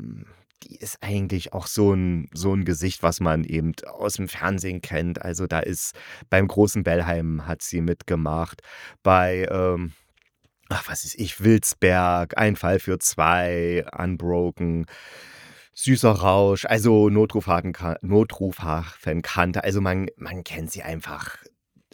die 0.64 0.78
ist 0.78 0.98
eigentlich 1.02 1.54
auch 1.54 1.68
so 1.68 1.94
ein, 1.94 2.30
so 2.34 2.54
ein 2.54 2.66
Gesicht, 2.66 3.04
was 3.04 3.20
man 3.20 3.44
eben 3.44 3.74
aus 3.86 4.16
dem 4.16 4.28
Fernsehen 4.28 4.82
kennt. 4.82 5.22
Also 5.22 5.48
da 5.48 5.60
ist 5.60 5.96
beim 6.30 6.48
großen 6.48 6.84
Bellheim 6.84 7.46
hat 7.46 7.62
sie 7.62 7.82
mitgemacht. 7.82 8.62
Bei, 9.04 9.48
ähm, 9.52 9.94
ach, 10.70 10.88
was 10.88 11.04
ist 11.04 11.20
ich, 11.20 11.44
Wilsberg, 11.44 12.38
Ein 12.38 12.56
Fall 12.56 12.80
für 12.80 13.00
zwei, 13.00 13.86
Unbroken. 13.98 14.86
Süßer 15.76 16.12
Rausch, 16.12 16.66
also 16.66 17.10
Notrufhafen, 17.10 17.74
Notrufhafen 18.02 19.24
Kante. 19.24 19.64
Also 19.64 19.82
man, 19.82 20.08
man 20.18 20.44
kennt 20.44 20.72
sie 20.72 20.84
einfach. 20.84 21.38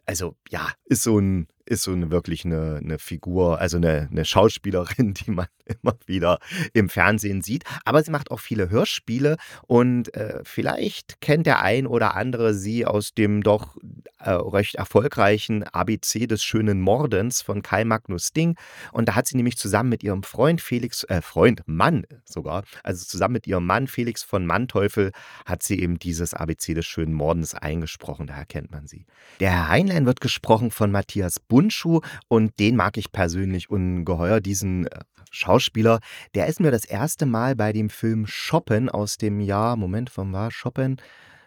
Also 0.06 0.36
ja, 0.50 0.70
ist 0.86 1.04
so 1.04 1.18
ein 1.18 1.48
ist 1.70 1.84
so 1.84 1.92
eine, 1.92 2.10
wirklich 2.10 2.46
eine, 2.46 2.80
eine 2.84 2.98
Figur, 2.98 3.60
also 3.60 3.78
eine, 3.78 4.08
eine 4.12 4.26
Schauspielerin, 4.26 5.14
die 5.26 5.32
man 5.32 5.48
immer 5.66 5.96
wieder 6.08 6.40
im 6.74 6.90
Fernsehen 6.90 7.42
sieht. 7.42 7.64
Aber 7.86 8.02
sie 8.04 8.12
macht 8.12 8.32
auch 8.32 8.40
viele 8.40 8.70
Hörspiele 8.70 9.38
und 9.68 10.14
äh, 10.16 10.42
vielleicht 10.44 11.22
kennt 11.22 11.46
der 11.46 11.62
ein 11.62 11.86
oder 11.86 12.16
andere 12.16 12.56
sie 12.56 12.86
aus 12.86 13.14
dem 13.14 13.44
doch 13.44 13.78
äh, 14.18 14.32
recht 14.32 14.76
erfolgreichen 14.76 15.64
ABC 15.64 16.26
des 16.26 16.44
schönen 16.44 16.82
Mordens 16.82 17.44
von 17.44 17.62
Kai 17.62 17.86
Magnus 17.86 18.34
Ding. 18.34 18.56
Und 18.92 19.08
da 19.08 19.16
hat 19.16 19.28
sie 19.28 19.38
nämlich 19.38 19.58
zusammen 19.58 19.90
mit 19.90 20.04
ihrem 20.04 20.24
Freund 20.24 20.62
Felix, 20.62 21.04
äh, 21.04 21.22
Freund, 21.22 21.62
Mann 21.68 22.06
sogar, 22.26 22.64
also 22.84 23.06
zusammen 23.06 23.34
mit 23.34 23.46
ihrem 23.46 23.66
Mann 23.66 23.88
Felix 23.88 24.24
von 24.24 24.46
Manteuffel, 24.46 25.12
hat 25.46 25.62
sie 25.62 25.80
eben 25.80 26.00
dieses 26.00 26.34
ABC 26.34 26.74
des 26.74 26.88
schönen 26.88 27.14
Mordens 27.14 27.54
eingesprochen. 27.54 28.26
Daher 28.26 28.46
kennt 28.46 28.72
man 28.72 28.88
sie. 28.88 29.06
Der 29.40 29.52
Herr 29.52 29.68
Heinlein 29.70 30.08
wird 30.08 30.20
gesprochen 30.20 30.72
von 30.72 30.92
Matthias 30.92 31.40
Bull 31.40 31.59
Bundschuh 31.60 32.00
und 32.30 32.58
den 32.58 32.78
mag 32.78 32.96
ich 32.96 33.12
persönlich 33.12 33.70
ungeheuer, 33.70 34.40
diesen 34.40 34.88
äh, 34.88 35.00
Schauspieler. 35.30 36.00
Der 36.34 36.48
ist 36.48 36.62
mir 36.62 36.72
das 36.72 36.86
erste 36.86 37.26
Mal 37.26 37.54
bei 37.58 37.74
dem 37.74 37.90
Film 37.90 38.26
Shoppen 38.28 38.88
aus 38.88 39.18
dem 39.18 39.42
Jahr, 39.42 39.76
Moment, 39.76 40.10
wann 40.16 40.32
war 40.32 40.52
Shoppen? 40.52 41.02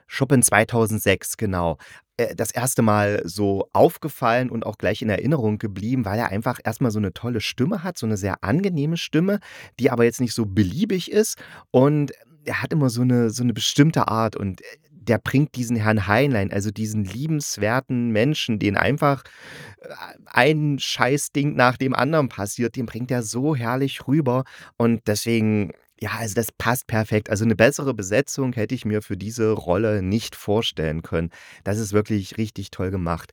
Shoppen 0.07 0.43
2006, 0.43 1.39
genau. 1.39 1.79
äh, 2.19 2.35
das 2.35 2.51
erste 2.51 2.83
Mal 2.83 3.23
so 3.25 3.71
aufgefallen 3.73 4.51
und 4.51 4.67
auch 4.67 4.77
gleich 4.77 5.01
in 5.01 5.09
Erinnerung 5.09 5.57
geblieben, 5.57 6.05
weil 6.05 6.19
er 6.19 6.29
einfach 6.29 6.61
erstmal 6.63 6.91
so 6.91 6.99
eine 6.99 7.15
tolle 7.15 7.41
Stimme 7.41 7.83
hat, 7.83 7.97
so 7.97 8.05
eine 8.05 8.19
sehr 8.19 8.45
angenehme 8.45 8.99
Stimme, 8.99 9.41
die 9.81 9.91
aber 9.91 10.05
jetzt 10.05 10.21
nicht 10.21 10.35
so 10.35 10.45
beliebig 10.45 11.11
ist 11.11 11.39
und 11.71 12.13
er 12.45 12.61
hat 12.61 12.71
immer 12.73 12.91
so 12.91 13.01
eine 13.01 13.31
so 13.31 13.43
eine 13.45 13.55
bestimmte 13.55 14.09
Art 14.09 14.37
und 14.37 14.61
äh, 14.61 14.65
der 15.09 15.19
bringt 15.19 15.55
diesen 15.55 15.77
Herrn 15.77 16.07
Heinlein, 16.07 16.53
also 16.53 16.71
diesen 16.71 17.05
liebenswerten 17.05 18.11
Menschen, 18.11 18.59
den 18.59 18.77
einfach 18.77 19.25
äh, 19.81 19.89
ein 20.27 20.79
Scheißding 20.79 21.55
nach 21.55 21.77
dem 21.77 21.95
anderen 21.95 22.29
passiert, 22.29 22.77
den 22.77 22.87
bringt 22.87 23.11
er 23.11 23.23
so 23.23 23.57
herrlich 23.57 24.07
rüber 24.07 24.45
und 24.77 25.03
deswegen 25.07 25.73
ja, 26.01 26.11
also 26.19 26.35
das 26.35 26.51
passt 26.51 26.89
perfekt. 26.89 27.31
Also 27.31 27.45
eine 27.45 27.55
bessere 27.55 27.95
Besetzung 27.95 28.55
hätte 28.55 28.75
ich 28.75 28.85
mir 28.85 29.03
für 29.03 29.17
diese 29.17 29.53
Rolle 29.53 30.03
nicht 30.03 30.35
vorstellen 30.35 31.03
können. 31.03 31.31
Das 31.63 31.79
ist 31.79 31.93
wirklich 31.93 32.39
richtig 32.39 32.73
toll 32.73 32.91
gemacht. 32.91 33.31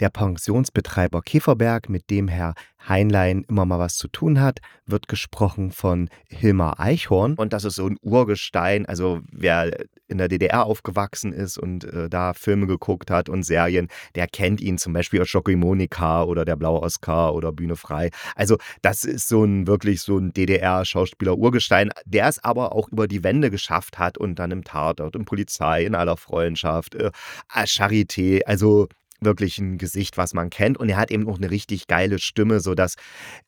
Der 0.00 0.10
Pensionsbetreiber 0.10 1.22
Käferberg, 1.22 1.88
mit 1.88 2.10
dem 2.10 2.28
Herr 2.28 2.54
Heinlein 2.88 3.44
immer 3.48 3.64
mal 3.64 3.78
was 3.78 3.96
zu 3.96 4.08
tun 4.08 4.40
hat, 4.40 4.60
wird 4.86 5.08
gesprochen 5.08 5.70
von 5.70 6.08
Hilmar 6.28 6.80
Eichhorn. 6.80 7.34
Und 7.34 7.52
das 7.52 7.64
ist 7.64 7.76
so 7.76 7.86
ein 7.86 7.96
Urgestein. 8.02 8.86
Also 8.86 9.20
wer 9.30 9.70
in 10.08 10.18
der 10.18 10.28
DDR 10.28 10.66
aufgewachsen 10.66 11.32
ist 11.32 11.58
und 11.58 11.84
äh, 11.84 12.10
da 12.10 12.34
Filme 12.34 12.66
geguckt 12.66 13.10
hat 13.10 13.28
und 13.28 13.44
Serien, 13.44 13.88
der 14.14 14.26
kennt 14.26 14.60
ihn 14.60 14.78
zum 14.78 14.92
Beispiel 14.92 15.22
aus 15.22 15.32
Jockey 15.32 15.56
Monika 15.56 16.24
oder 16.24 16.44
der 16.44 16.56
Blaue 16.56 16.82
Oscar 16.82 17.34
oder 17.34 17.52
Bühne 17.52 17.76
frei. 17.76 18.10
Also 18.34 18.58
das 18.82 19.04
ist 19.04 19.28
so 19.28 19.44
ein 19.44 19.66
wirklich 19.66 20.02
so 20.02 20.18
ein 20.18 20.32
DDR-Schauspieler-Urgestein, 20.32 21.90
der 22.04 22.28
es 22.28 22.42
aber 22.42 22.72
auch 22.72 22.88
über 22.88 23.08
die 23.08 23.24
Wände 23.24 23.50
geschafft 23.50 23.98
hat 23.98 24.18
und 24.18 24.38
dann 24.38 24.50
im 24.50 24.64
Tatort, 24.64 25.16
im 25.16 25.24
Polizei, 25.24 25.84
in 25.84 25.94
aller 25.94 26.16
Freundschaft, 26.16 26.94
äh, 26.94 27.10
Charité. 27.54 28.42
Also 28.44 28.88
wirklich 29.24 29.58
ein 29.58 29.78
Gesicht, 29.78 30.16
was 30.16 30.34
man 30.34 30.50
kennt. 30.50 30.78
Und 30.78 30.88
er 30.88 30.96
hat 30.96 31.10
eben 31.10 31.28
auch 31.28 31.38
eine 31.38 31.50
richtig 31.50 31.86
geile 31.86 32.18
Stimme, 32.18 32.60
sodass 32.60 32.94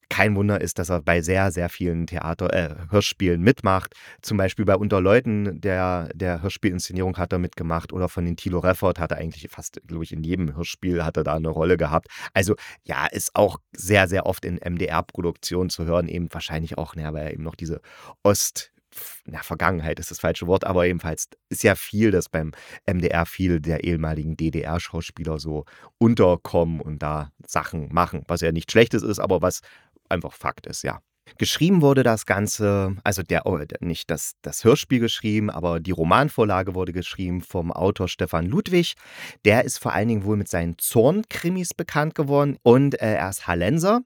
kein 0.08 0.36
Wunder 0.36 0.60
ist, 0.60 0.78
dass 0.78 0.88
er 0.88 1.02
bei 1.02 1.20
sehr, 1.20 1.50
sehr 1.50 1.68
vielen 1.68 2.06
Theater, 2.06 2.52
äh, 2.52 2.74
Hörspielen 2.90 3.42
mitmacht. 3.42 3.94
Zum 4.22 4.36
Beispiel 4.36 4.64
bei 4.64 4.76
Unterleuten 4.76 5.60
der, 5.60 6.08
der 6.14 6.42
Hörspielinszenierung 6.42 7.16
hat 7.16 7.32
er 7.32 7.38
mitgemacht 7.38 7.92
oder 7.92 8.08
von 8.08 8.24
den 8.24 8.36
Thilo 8.36 8.60
Reffert 8.60 8.98
hat 9.00 9.10
er 9.10 9.18
eigentlich 9.18 9.48
fast, 9.50 9.80
glaube 9.86 10.04
ich, 10.04 10.12
in 10.12 10.22
jedem 10.22 10.54
Hörspiel 10.54 11.04
hat 11.04 11.16
er 11.16 11.24
da 11.24 11.34
eine 11.34 11.48
Rolle 11.48 11.76
gehabt. 11.76 12.08
Also 12.34 12.54
ja, 12.84 13.06
ist 13.06 13.34
auch 13.34 13.58
sehr, 13.72 14.08
sehr 14.08 14.26
oft 14.26 14.44
in 14.44 14.56
MDR-Produktionen 14.56 15.70
zu 15.70 15.84
hören, 15.84 16.08
eben 16.08 16.32
wahrscheinlich 16.32 16.78
auch, 16.78 16.94
naja, 16.94 17.12
weil 17.12 17.26
er 17.26 17.32
eben 17.32 17.42
noch 17.42 17.56
diese 17.56 17.80
Ost- 18.22 18.72
na, 19.24 19.42
Vergangenheit 19.42 19.98
ist 20.00 20.10
das 20.10 20.20
falsche 20.20 20.46
Wort, 20.46 20.64
aber 20.64 20.84
jedenfalls 20.86 21.28
ist 21.48 21.62
ja 21.62 21.74
viel, 21.74 22.10
dass 22.10 22.28
beim 22.28 22.52
MDR 22.86 23.26
viel 23.26 23.60
der 23.60 23.84
ehemaligen 23.84 24.36
DDR-Schauspieler 24.36 25.38
so 25.38 25.64
unterkommen 25.98 26.80
und 26.80 27.02
da 27.02 27.32
Sachen 27.46 27.92
machen, 27.92 28.22
was 28.28 28.40
ja 28.40 28.52
nicht 28.52 28.70
Schlechtes 28.70 29.02
ist, 29.02 29.18
aber 29.18 29.42
was 29.42 29.60
einfach 30.08 30.32
Fakt 30.32 30.66
ist, 30.66 30.82
ja. 30.82 31.00
Geschrieben 31.38 31.82
wurde 31.82 32.02
das 32.02 32.24
Ganze, 32.24 32.96
also 33.02 33.22
der, 33.22 33.46
oh, 33.46 33.58
nicht 33.80 34.10
das, 34.10 34.34
das 34.42 34.64
Hörspiel 34.64 35.00
geschrieben, 35.00 35.50
aber 35.50 35.80
die 35.80 35.90
Romanvorlage 35.90 36.74
wurde 36.74 36.92
geschrieben 36.92 37.42
vom 37.42 37.72
Autor 37.72 38.08
Stefan 38.08 38.46
Ludwig. 38.46 38.94
Der 39.44 39.64
ist 39.64 39.78
vor 39.78 39.92
allen 39.92 40.08
Dingen 40.08 40.24
wohl 40.24 40.36
mit 40.36 40.48
seinen 40.48 40.78
Zornkrimis 40.78 41.74
bekannt 41.74 42.14
geworden 42.14 42.56
und 42.62 43.00
äh, 43.02 43.14
er 43.14 43.28
ist 43.28 43.46
Hallenser. 43.46 44.02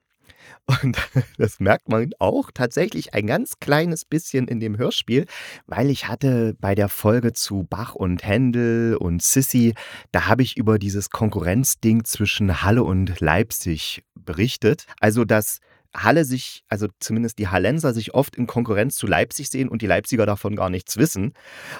Und 0.66 0.96
das 1.38 1.60
merkt 1.60 1.88
man 1.88 2.10
auch 2.18 2.50
tatsächlich 2.52 3.14
ein 3.14 3.26
ganz 3.26 3.58
kleines 3.60 4.04
bisschen 4.04 4.48
in 4.48 4.60
dem 4.60 4.78
Hörspiel, 4.78 5.26
weil 5.66 5.90
ich 5.90 6.08
hatte 6.08 6.54
bei 6.60 6.74
der 6.74 6.88
Folge 6.88 7.32
zu 7.32 7.66
Bach 7.68 7.94
und 7.94 8.24
Händel 8.24 8.96
und 8.96 9.22
Sissy, 9.22 9.74
da 10.12 10.26
habe 10.26 10.42
ich 10.42 10.56
über 10.56 10.78
dieses 10.78 11.10
Konkurrenzding 11.10 12.04
zwischen 12.04 12.62
Halle 12.62 12.84
und 12.84 13.20
Leipzig 13.20 14.04
berichtet. 14.14 14.86
Also, 15.00 15.24
dass 15.24 15.60
Halle 15.94 16.24
sich, 16.24 16.62
also 16.68 16.86
zumindest 17.00 17.38
die 17.38 17.48
Hallenser 17.48 17.92
sich 17.92 18.14
oft 18.14 18.36
in 18.36 18.46
Konkurrenz 18.46 18.94
zu 18.94 19.06
Leipzig 19.06 19.50
sehen 19.50 19.68
und 19.68 19.82
die 19.82 19.86
Leipziger 19.86 20.24
davon 20.24 20.54
gar 20.54 20.70
nichts 20.70 20.96
wissen. 20.96 21.32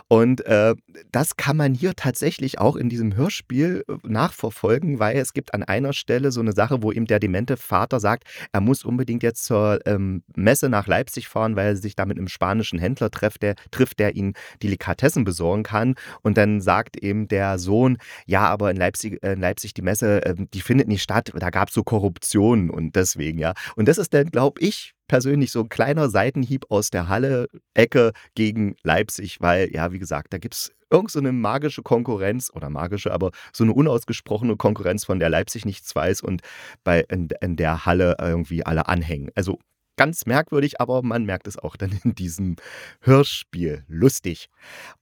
Und 0.09 0.45
äh, 0.47 0.75
das 1.13 1.37
kann 1.37 1.57
man 1.57 1.75
hier 1.75 1.95
tatsächlich 1.95 2.59
auch 2.59 2.75
in 2.75 2.89
diesem 2.89 3.15
Hörspiel 3.15 3.85
äh, 3.89 3.95
nachverfolgen, 4.03 4.99
weil 4.99 5.17
es 5.17 5.33
gibt 5.33 5.55
an 5.55 5.63
einer 5.63 5.93
Stelle 5.93 6.33
so 6.33 6.41
eine 6.41 6.53
Sache, 6.53 6.83
wo 6.83 6.91
ihm 6.91 7.07
der 7.07 7.21
demente 7.21 7.57
Vater 7.57 8.01
sagt, 8.01 8.25
er 8.53 8.61
muss 8.61 8.85
unbedingt 8.85 9.23
jetzt 9.23 9.45
zur 9.45 9.79
ähm, 9.87 10.25
Messe 10.35 10.69
nach 10.69 10.89
Leipzig 10.89 11.29
fahren, 11.29 11.55
weil 11.55 11.69
er 11.69 11.77
sich 11.77 11.95
da 11.95 12.05
mit 12.05 12.19
einem 12.19 12.29
spanischen 12.29 12.81
Händler 12.81 13.11
trifft, 13.13 13.43
der, 13.43 13.55
trifft, 13.71 14.01
der 14.01 14.17
ihn 14.17 14.35
Delikatessen 14.63 15.23
besorgen 15.23 15.63
kann. 15.63 15.95
Und 16.23 16.37
dann 16.37 16.61
sagt 16.61 16.97
eben 16.97 17.29
der 17.29 17.61
Sohn, 17.61 17.99
ja, 18.27 18.49
aber 18.49 18.73
in 18.73 18.77
Leipzig, 18.77 19.23
äh, 19.23 19.35
in 19.35 19.41
Leipzig 19.41 19.73
die 19.75 19.83
Messe, 19.83 20.25
äh, 20.25 20.35
die 20.53 20.61
findet 20.63 20.89
nicht 20.89 21.03
statt, 21.03 21.33
da 21.33 21.51
gab 21.51 21.69
es 21.69 21.75
so 21.75 21.85
Korruption 21.85 22.71
und 22.71 22.97
deswegen, 22.97 23.39
ja. 23.39 23.55
Und 23.77 23.87
das 23.87 24.00
ist 24.01 24.15
dann, 24.15 24.27
glaube 24.27 24.61
ich, 24.61 24.95
persönlich 25.07 25.53
so 25.53 25.61
ein 25.61 25.69
kleiner 25.69 26.09
Seitenhieb 26.09 26.67
aus 26.71 26.91
der 26.91 27.09
Halle-Ecke 27.09 28.13
gegen 28.35 28.77
Leipzig, 28.83 29.41
weil, 29.41 29.73
ja, 29.73 29.93
wie 29.93 29.99
gesagt, 29.99 30.33
da 30.33 30.39
gibt 30.39 30.55
es 30.55 30.73
irgend 30.91 31.11
so 31.11 31.21
eine 31.21 31.33
magische 31.33 31.83
Konkurrenz 31.83 32.51
oder 32.53 32.69
magische, 32.69 33.13
aber 33.13 33.31
so 33.53 33.65
eine 33.65 33.73
unausgesprochene 33.73 34.57
Konkurrenz, 34.57 35.05
von 35.05 35.19
der 35.19 35.31
Leipzig 35.31 35.65
nichts 35.65 35.95
weiß 35.95 36.23
und 36.23 36.43
bei, 36.85 37.01
in, 37.09 37.29
in 37.41 37.57
der 37.57 37.87
Halle 37.87 38.17
irgendwie 38.21 38.67
alle 38.67 38.89
anhängen. 38.89 39.31
Also 39.35 39.59
ganz 39.97 40.25
merkwürdig, 40.25 40.81
aber 40.81 41.03
man 41.03 41.27
merkt 41.27 41.47
es 41.47 41.59
auch 41.59 41.77
dann 41.77 41.99
in 42.05 42.15
diesem 42.15 42.57
Hörspiel. 43.03 43.85
Lustig. 43.87 44.49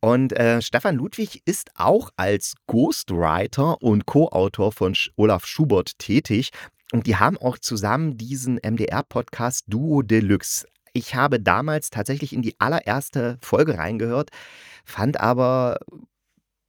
Und 0.00 0.33
äh, 0.33 0.61
Stefan 0.61 0.97
Ludwig 0.97 1.40
ist 1.45 1.71
auch 1.76 2.11
als 2.17 2.55
Ghostwriter 2.67 3.81
und 3.81 4.07
Co-Autor 4.07 4.73
von 4.73 4.97
Olaf 5.17 5.47
Schubert 5.47 5.99
tätig. 5.99 6.50
Und 6.92 7.07
die 7.07 7.16
haben 7.16 7.37
auch 7.37 7.59
zusammen 7.59 8.16
diesen 8.16 8.57
MDR-Podcast 8.57 9.64
Duo 9.66 10.02
Deluxe. 10.02 10.66
Ich 10.92 11.14
habe 11.14 11.38
damals 11.38 11.90
tatsächlich 11.90 12.33
in 12.33 12.42
die 12.42 12.59
allererste 12.59 13.38
Folge 13.42 13.76
reingehört, 13.76 14.30
fand 14.85 15.21
aber, 15.21 15.78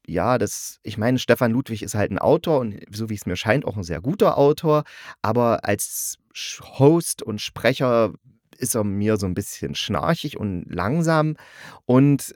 ja, 0.05 0.37
das, 0.37 0.79
ich 0.83 0.97
meine, 0.97 1.19
Stefan 1.19 1.51
Ludwig 1.51 1.83
ist 1.83 1.95
halt 1.95 2.11
ein 2.11 2.19
Autor 2.19 2.59
und 2.59 2.79
so 2.91 3.09
wie 3.09 3.15
es 3.15 3.25
mir 3.25 3.37
scheint, 3.37 3.65
auch 3.65 3.77
ein 3.77 3.83
sehr 3.83 4.01
guter 4.01 4.37
Autor, 4.37 4.83
aber 5.21 5.63
als 5.63 6.17
Host 6.61 7.23
und 7.23 7.41
Sprecher 7.41 8.13
ist 8.57 8.75
er 8.75 8.83
mir 8.83 9.17
so 9.17 9.25
ein 9.25 9.33
bisschen 9.33 9.73
schnarchig 9.73 10.37
und 10.37 10.65
langsam 10.67 11.37
und 11.85 12.33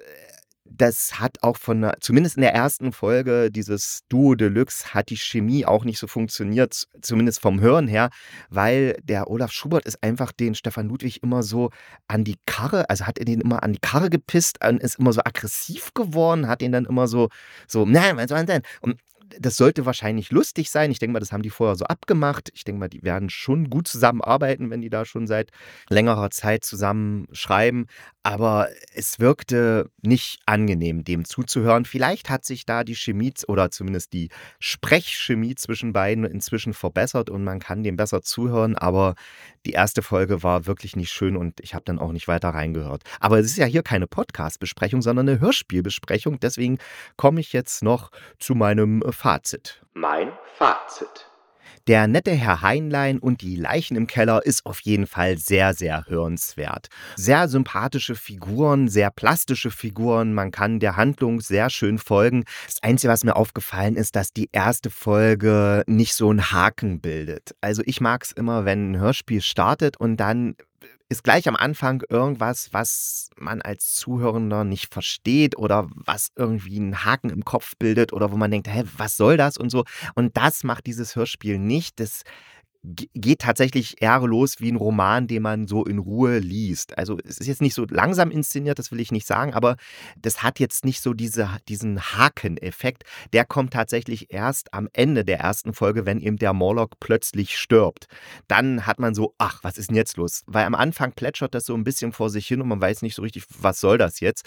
das 0.65 1.19
hat 1.19 1.37
auch 1.41 1.57
von, 1.57 1.91
zumindest 1.99 2.37
in 2.37 2.41
der 2.41 2.53
ersten 2.53 2.91
Folge 2.91 3.51
dieses 3.51 4.01
Duo 4.09 4.35
Deluxe, 4.35 4.93
hat 4.93 5.09
die 5.09 5.17
Chemie 5.17 5.65
auch 5.65 5.85
nicht 5.85 5.99
so 5.99 6.07
funktioniert, 6.07 6.87
zumindest 7.01 7.41
vom 7.41 7.59
Hören 7.59 7.87
her, 7.87 8.09
weil 8.49 8.97
der 9.03 9.29
Olaf 9.29 9.51
Schubert 9.51 9.85
ist 9.85 10.01
einfach 10.01 10.31
den 10.31 10.55
Stefan 10.55 10.87
Ludwig 10.87 11.21
immer 11.21 11.43
so 11.43 11.69
an 12.07 12.23
die 12.23 12.37
Karre, 12.45 12.89
also 12.89 13.05
hat 13.05 13.19
er 13.19 13.25
den 13.25 13.41
immer 13.41 13.63
an 13.63 13.73
die 13.73 13.79
Karre 13.79 14.09
gepisst, 14.09 14.57
ist 14.79 14.99
immer 14.99 15.13
so 15.13 15.21
aggressiv 15.23 15.93
geworden, 15.93 16.47
hat 16.47 16.61
ihn 16.61 16.71
dann 16.71 16.85
immer 16.85 17.07
so, 17.07 17.29
so, 17.67 17.85
nein, 17.85 18.17
was 18.17 18.29
soll 18.29 18.45
denn? 18.45 18.61
Und 18.81 18.99
das 19.39 19.57
sollte 19.57 19.85
wahrscheinlich 19.85 20.31
lustig 20.31 20.69
sein. 20.69 20.91
Ich 20.91 20.99
denke 20.99 21.13
mal, 21.13 21.19
das 21.19 21.31
haben 21.31 21.43
die 21.43 21.49
vorher 21.49 21.75
so 21.75 21.85
abgemacht. 21.85 22.51
Ich 22.53 22.63
denke 22.63 22.79
mal, 22.79 22.89
die 22.89 23.03
werden 23.03 23.29
schon 23.29 23.69
gut 23.69 23.87
zusammenarbeiten, 23.87 24.69
wenn 24.69 24.81
die 24.81 24.89
da 24.89 25.05
schon 25.05 25.27
seit 25.27 25.51
längerer 25.89 26.29
Zeit 26.29 26.63
zusammen 26.63 27.27
schreiben. 27.31 27.87
Aber 28.23 28.69
es 28.93 29.19
wirkte 29.19 29.89
nicht 30.01 30.39
angenehm, 30.45 31.03
dem 31.03 31.25
zuzuhören. 31.25 31.85
Vielleicht 31.85 32.29
hat 32.29 32.45
sich 32.45 32.65
da 32.65 32.83
die 32.83 32.95
Chemie 32.95 33.33
oder 33.47 33.69
zumindest 33.69 34.13
die 34.13 34.29
Sprechchemie 34.59 35.55
zwischen 35.55 35.93
beiden 35.93 36.23
inzwischen 36.23 36.73
verbessert 36.73 37.29
und 37.29 37.43
man 37.43 37.59
kann 37.59 37.83
dem 37.83 37.97
besser 37.97 38.21
zuhören. 38.21 38.77
Aber 38.77 39.15
die 39.65 39.71
erste 39.71 40.01
Folge 40.01 40.43
war 40.43 40.65
wirklich 40.65 40.95
nicht 40.95 41.11
schön 41.11 41.35
und 41.35 41.59
ich 41.59 41.73
habe 41.73 41.85
dann 41.85 41.99
auch 41.99 42.11
nicht 42.11 42.27
weiter 42.27 42.49
reingehört. 42.49 43.03
Aber 43.19 43.39
es 43.39 43.47
ist 43.47 43.57
ja 43.57 43.65
hier 43.65 43.83
keine 43.83 44.07
Podcast-Besprechung, 44.07 45.01
sondern 45.01 45.27
eine 45.27 45.39
Hörspielbesprechung. 45.39 46.39
Deswegen 46.39 46.77
komme 47.17 47.39
ich 47.39 47.53
jetzt 47.53 47.83
noch 47.83 48.09
zu 48.39 48.55
meinem 48.55 49.03
Fazit. 49.23 49.81
Mein 49.93 50.33
Fazit. 50.57 51.29
Der 51.87 52.07
nette 52.07 52.31
Herr 52.31 52.61
Heinlein 52.61 53.19
und 53.19 53.41
die 53.41 53.55
Leichen 53.55 53.95
im 53.95 54.05
Keller 54.05 54.45
ist 54.45 54.65
auf 54.65 54.81
jeden 54.81 55.07
Fall 55.07 55.37
sehr, 55.37 55.73
sehr 55.73 56.07
hörenswert. 56.09 56.89
Sehr 57.15 57.47
sympathische 57.47 58.15
Figuren, 58.15 58.89
sehr 58.89 59.11
plastische 59.11 59.71
Figuren, 59.71 60.33
man 60.33 60.51
kann 60.51 60.81
der 60.81 60.97
Handlung 60.97 61.39
sehr 61.39 61.69
schön 61.69 61.99
folgen. 61.99 62.43
Das 62.65 62.83
Einzige, 62.83 63.13
was 63.13 63.23
mir 63.23 63.37
aufgefallen 63.37 63.95
ist, 63.95 64.17
dass 64.17 64.33
die 64.33 64.49
erste 64.51 64.89
Folge 64.89 65.83
nicht 65.87 66.15
so 66.15 66.29
einen 66.29 66.51
Haken 66.51 66.99
bildet. 66.99 67.55
Also 67.61 67.81
ich 67.85 68.01
mag 68.01 68.25
es 68.25 68.33
immer, 68.33 68.65
wenn 68.65 68.91
ein 68.91 68.99
Hörspiel 68.99 69.41
startet 69.41 69.95
und 69.95 70.17
dann 70.17 70.57
ist 71.13 71.23
gleich 71.23 71.47
am 71.47 71.55
Anfang 71.55 72.03
irgendwas, 72.09 72.69
was 72.73 73.29
man 73.37 73.61
als 73.61 73.93
Zuhörender 73.93 74.63
nicht 74.63 74.93
versteht 74.93 75.57
oder 75.57 75.87
was 75.93 76.31
irgendwie 76.35 76.77
einen 76.77 77.05
Haken 77.05 77.29
im 77.29 77.45
Kopf 77.45 77.73
bildet 77.77 78.13
oder 78.13 78.31
wo 78.31 78.37
man 78.37 78.51
denkt, 78.51 78.67
hä, 78.67 78.83
was 78.97 79.15
soll 79.15 79.37
das 79.37 79.57
und 79.57 79.69
so. 79.69 79.85
Und 80.15 80.35
das 80.35 80.63
macht 80.63 80.87
dieses 80.87 81.15
Hörspiel 81.15 81.59
nicht. 81.59 81.99
Das 81.99 82.23
geht 82.83 83.39
tatsächlich 83.39 84.01
eher 84.01 84.19
los 84.19 84.55
wie 84.59 84.71
ein 84.71 84.75
Roman, 84.75 85.27
den 85.27 85.41
man 85.41 85.67
so 85.67 85.85
in 85.85 85.99
Ruhe 85.99 86.39
liest. 86.39 86.97
Also 86.97 87.17
es 87.23 87.37
ist 87.37 87.47
jetzt 87.47 87.61
nicht 87.61 87.73
so 87.73 87.85
langsam 87.89 88.29
inszeniert, 88.29 88.77
das 88.77 88.91
will 88.91 88.99
ich 88.99 89.11
nicht 89.11 89.25
sagen, 89.25 89.53
aber 89.53 89.77
das 90.17 90.43
hat 90.43 90.59
jetzt 90.59 90.83
nicht 90.83 91.01
so 91.01 91.13
diese, 91.13 91.49
diesen 91.69 92.01
Haken-Effekt. 92.01 93.03
Der 93.31 93.45
kommt 93.45 93.73
tatsächlich 93.73 94.33
erst 94.33 94.73
am 94.73 94.89
Ende 94.91 95.23
der 95.23 95.39
ersten 95.39 95.73
Folge, 95.73 96.05
wenn 96.05 96.19
eben 96.19 96.37
der 96.37 96.51
Morlock 96.51 96.99
plötzlich 96.99 97.57
stirbt. 97.57 98.07
Dann 98.49 98.85
hat 98.85 98.99
man 98.99 99.15
so, 99.15 99.33
ach, 99.37 99.63
was 99.63 99.77
ist 99.77 99.89
denn 99.89 99.95
jetzt 99.95 100.17
los? 100.17 100.43
Weil 100.45 100.65
am 100.65 100.75
Anfang 100.75 101.13
plätschert 101.13 101.55
das 101.55 101.65
so 101.65 101.73
ein 101.75 101.85
bisschen 101.85 102.11
vor 102.11 102.29
sich 102.29 102.47
hin 102.47 102.61
und 102.61 102.67
man 102.67 102.81
weiß 102.81 103.01
nicht 103.01 103.15
so 103.15 103.21
richtig, 103.21 103.45
was 103.59 103.79
soll 103.79 103.97
das 103.97 104.19
jetzt? 104.19 104.45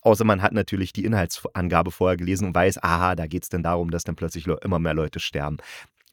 Außer 0.00 0.24
man 0.24 0.42
hat 0.42 0.52
natürlich 0.52 0.92
die 0.92 1.04
Inhaltsangabe 1.04 1.90
vorher 1.90 2.16
gelesen 2.16 2.48
und 2.48 2.54
weiß, 2.54 2.82
aha, 2.82 3.14
da 3.16 3.26
geht 3.26 3.44
es 3.44 3.48
dann 3.48 3.62
darum, 3.62 3.90
dass 3.90 4.04
dann 4.04 4.14
plötzlich 4.14 4.46
immer 4.46 4.78
mehr 4.78 4.94
Leute 4.94 5.18
sterben. 5.18 5.56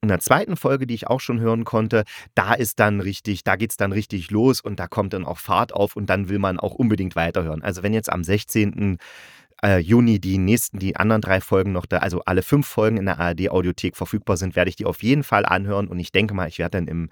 In 0.03 0.09
der 0.09 0.19
zweiten 0.19 0.57
Folge, 0.57 0.85
die 0.85 0.95
ich 0.95 1.07
auch 1.07 1.21
schon 1.21 1.39
hören 1.39 1.63
konnte, 1.63 2.03
da 2.35 2.53
ist 2.55 2.81
dann 2.81 2.99
richtig, 2.99 3.45
da 3.45 3.55
geht 3.55 3.71
es 3.71 3.77
dann 3.77 3.93
richtig 3.93 4.31
los 4.31 4.59
und 4.59 4.77
da 4.77 4.87
kommt 4.87 5.13
dann 5.13 5.23
auch 5.23 5.37
Fahrt 5.37 5.73
auf 5.73 5.95
und 5.95 6.07
dann 6.09 6.27
will 6.27 6.39
man 6.39 6.59
auch 6.59 6.73
unbedingt 6.73 7.15
weiterhören. 7.15 7.63
Also 7.63 7.83
wenn 7.83 7.93
jetzt 7.93 8.11
am 8.11 8.21
16. 8.21 8.97
Äh, 9.63 9.77
Juni 9.77 10.19
die 10.19 10.39
nächsten, 10.39 10.77
die 10.77 10.97
anderen 10.97 11.21
drei 11.21 11.39
Folgen 11.39 11.71
noch 11.71 11.85
da, 11.85 11.99
also 11.99 12.21
alle 12.25 12.41
fünf 12.41 12.67
Folgen 12.67 12.97
in 12.97 13.05
der 13.05 13.17
ARD-Audiothek 13.17 13.95
verfügbar 13.95 14.35
sind, 14.35 14.57
werde 14.57 14.67
ich 14.67 14.75
die 14.75 14.83
auf 14.83 15.01
jeden 15.03 15.23
Fall 15.23 15.45
anhören 15.45 15.87
und 15.87 15.99
ich 15.99 16.11
denke 16.11 16.33
mal, 16.33 16.49
ich 16.49 16.59
werde 16.59 16.79
dann 16.79 16.87
im 16.89 17.09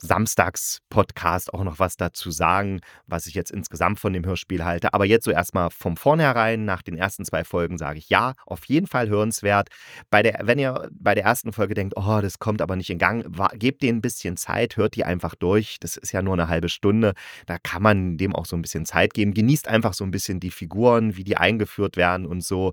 Samstags-Podcast 0.00 1.52
auch 1.52 1.64
noch 1.64 1.78
was 1.78 1.96
dazu 1.96 2.30
sagen, 2.30 2.80
was 3.06 3.26
ich 3.26 3.34
jetzt 3.34 3.50
insgesamt 3.50 3.98
von 3.98 4.12
dem 4.12 4.24
Hörspiel 4.24 4.64
halte. 4.64 4.94
Aber 4.94 5.04
jetzt 5.04 5.24
so 5.24 5.30
erstmal 5.30 5.70
vom 5.70 5.96
vornherein, 5.96 6.64
nach 6.64 6.82
den 6.82 6.96
ersten 6.96 7.24
zwei 7.24 7.44
Folgen 7.44 7.78
sage 7.78 7.98
ich 7.98 8.08
ja, 8.08 8.34
auf 8.46 8.64
jeden 8.66 8.86
Fall 8.86 9.08
hörenswert. 9.08 9.68
Bei 10.10 10.22
der, 10.22 10.40
wenn 10.44 10.58
ihr 10.58 10.88
bei 10.92 11.14
der 11.14 11.24
ersten 11.24 11.52
Folge 11.52 11.74
denkt, 11.74 11.94
oh, 11.96 12.20
das 12.20 12.38
kommt 12.38 12.62
aber 12.62 12.76
nicht 12.76 12.90
in 12.90 12.98
Gang, 12.98 13.24
gebt 13.54 13.82
denen 13.82 13.98
ein 13.98 14.02
bisschen 14.02 14.36
Zeit, 14.36 14.76
hört 14.76 14.94
die 14.96 15.04
einfach 15.04 15.34
durch. 15.34 15.78
Das 15.80 15.96
ist 15.96 16.12
ja 16.12 16.22
nur 16.22 16.34
eine 16.34 16.48
halbe 16.48 16.68
Stunde. 16.68 17.14
Da 17.46 17.58
kann 17.58 17.82
man 17.82 18.16
dem 18.16 18.34
auch 18.34 18.46
so 18.46 18.56
ein 18.56 18.62
bisschen 18.62 18.86
Zeit 18.86 19.14
geben. 19.14 19.34
Genießt 19.34 19.68
einfach 19.68 19.94
so 19.94 20.04
ein 20.04 20.10
bisschen 20.10 20.40
die 20.40 20.50
Figuren, 20.50 21.16
wie 21.16 21.24
die 21.24 21.36
eingeführt 21.36 21.96
werden 21.96 22.26
und 22.26 22.44
so 22.44 22.72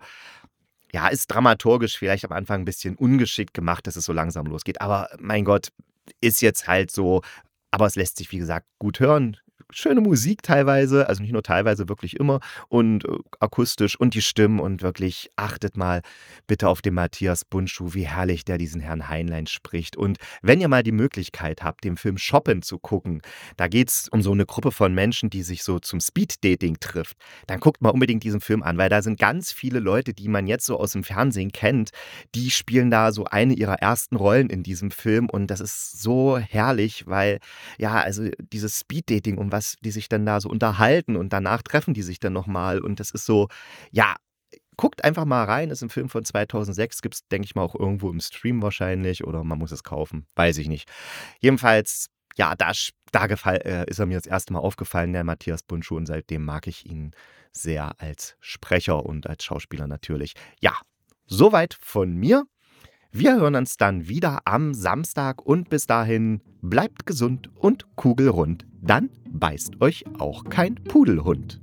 ja, 0.94 1.10
ist 1.10 1.27
dramaturgisch 1.27 1.98
vielleicht 1.98 2.24
am 2.24 2.32
Anfang 2.32 2.62
ein 2.62 2.65
bisschen 2.65 2.96
ungeschickt 2.96 3.53
gemacht, 3.53 3.86
dass 3.86 3.98
es 3.98 4.05
so 4.05 4.13
langsam 4.13 4.46
losgeht. 4.46 4.79
Aber 4.79 5.10
mein 5.20 5.44
Gott, 5.44 5.74
ist 6.21 6.41
jetzt 6.41 6.67
halt 6.67 6.91
so, 6.91 7.21
aber 7.71 7.85
es 7.85 7.95
lässt 7.95 8.17
sich, 8.17 8.31
wie 8.31 8.38
gesagt, 8.38 8.67
gut 8.79 9.00
hören 9.00 9.38
schöne 9.72 10.01
Musik 10.01 10.43
teilweise, 10.43 11.10
also 11.10 11.22
nicht 11.22 11.31
nur 11.31 11.43
teilweise, 11.43 11.89
wirklich 11.89 12.19
immer 12.19 12.39
und 12.67 13.05
äh, 13.05 13.17
akustisch 13.39 14.00
und 14.00 14.13
die 14.13 14.22
Stimmen 14.22 14.60
und 14.60 14.81
wirklich 14.81 15.31
achtet 15.36 15.77
mal 15.77 16.01
bitte 16.48 16.69
auf 16.69 16.81
den 16.81 16.93
Matthias 16.93 17.45
Bundschuh, 17.45 17.93
wie 17.93 18.07
herrlich 18.07 18.45
der 18.45 18.57
diesen 18.57 18.81
Herrn 18.81 19.10
Heinlein 19.10 19.48
spricht. 19.48 19.98
Und 19.98 20.17
wenn 20.41 20.62
ihr 20.62 20.67
mal 20.67 20.84
die 20.84 20.91
Möglichkeit 20.91 21.63
habt, 21.63 21.84
den 21.84 21.98
Film 21.98 22.17
Shoppen 22.17 22.62
zu 22.62 22.77
gucken, 22.77 23.22
da 23.57 23.67
geht 23.67 23.89
es 23.89 24.07
um 24.10 24.22
so 24.22 24.31
eine 24.31 24.45
Gruppe 24.45 24.72
von 24.72 24.93
Menschen, 24.93 25.29
die 25.29 25.43
sich 25.43 25.63
so 25.63 25.79
zum 25.79 26.00
Speed-Dating 26.00 26.77
trifft, 26.79 27.17
dann 27.48 27.60
guckt 27.60 27.81
mal 27.81 27.89
unbedingt 27.89 28.24
diesen 28.24 28.41
Film 28.41 28.63
an, 28.63 28.77
weil 28.77 28.89
da 28.89 29.01
sind 29.01 29.19
ganz 29.19 29.51
viele 29.51 29.79
Leute, 29.79 30.13
die 30.13 30.27
man 30.27 30.48
jetzt 30.48 30.65
so 30.65 30.79
aus 30.79 30.91
dem 30.91 31.03
Fernsehen 31.03 31.51
kennt, 31.51 31.89
die 32.36 32.51
spielen 32.51 32.91
da 32.91 33.12
so 33.12 33.25
eine 33.25 33.53
ihrer 33.53 33.81
ersten 33.81 34.15
Rollen 34.15 34.50
in 34.50 34.63
diesem 34.63 34.91
Film 34.91 35.29
und 35.29 35.48
das 35.48 35.60
ist 35.60 36.01
so 36.01 36.38
herrlich, 36.38 37.07
weil 37.07 37.39
ja, 37.77 37.95
also 37.95 38.29
dieses 38.39 38.79
Speed-Dating, 38.79 39.38
um 39.38 39.51
was 39.55 39.77
die 39.79 39.91
sich 39.91 40.09
dann 40.09 40.25
da 40.25 40.41
so 40.41 40.50
unterhalten 40.50 41.15
und 41.15 41.31
danach 41.31 41.62
treffen 41.62 41.93
die 41.93 42.01
sich 42.01 42.19
dann 42.19 42.33
nochmal. 42.33 42.81
Und 42.81 43.00
das 43.00 43.12
ist 43.12 43.25
so, 43.25 43.47
ja, 43.91 44.15
guckt 44.75 45.03
einfach 45.03 45.24
mal 45.24 45.45
rein. 45.45 45.69
Ist 45.69 45.81
ein 45.81 45.89
Film 45.89 46.09
von 46.09 46.25
2006. 46.25 47.01
Gibt 47.01 47.15
es, 47.15 47.27
denke 47.29 47.45
ich 47.45 47.55
mal, 47.55 47.63
auch 47.63 47.75
irgendwo 47.75 48.09
im 48.09 48.19
Stream 48.19 48.62
wahrscheinlich 48.62 49.24
oder 49.24 49.43
man 49.45 49.57
muss 49.57 49.71
es 49.71 49.83
kaufen. 49.83 50.27
Weiß 50.35 50.57
ich 50.57 50.67
nicht. 50.67 50.91
Jedenfalls, 51.39 52.07
ja, 52.35 52.53
da, 52.55 52.74
da 53.13 53.27
gefall, 53.27 53.62
äh, 53.63 53.89
ist 53.89 54.00
er 54.00 54.07
mir 54.07 54.17
das 54.17 54.27
erste 54.27 54.51
Mal 54.51 54.59
aufgefallen, 54.59 55.13
der 55.13 55.24
Matthias 55.24 55.63
Bundschuh. 55.63 55.95
Und 55.95 56.05
seitdem 56.05 56.43
mag 56.43 56.67
ich 56.67 56.85
ihn 56.85 57.12
sehr 57.53 57.95
als 58.01 58.35
Sprecher 58.41 59.05
und 59.05 59.27
als 59.27 59.45
Schauspieler 59.45 59.88
natürlich. 59.88 60.33
Ja, 60.59 60.74
soweit 61.27 61.77
von 61.79 62.13
mir. 62.13 62.43
Wir 63.17 63.38
hören 63.38 63.55
uns 63.55 63.77
dann 63.77 64.10
wieder 64.10 64.41
am 64.43 64.74
Samstag 64.74 65.41
und 65.45 65.69
bis 65.69 65.88
dahin 65.88 66.41
bleibt 66.62 67.05
gesund 67.05 67.50
und 67.55 67.95
kugelrund. 67.95 68.67
Dann 68.81 69.10
beißt 69.29 69.79
euch 69.79 70.03
auch 70.19 70.43
kein 70.43 70.75
Pudelhund. 70.75 71.62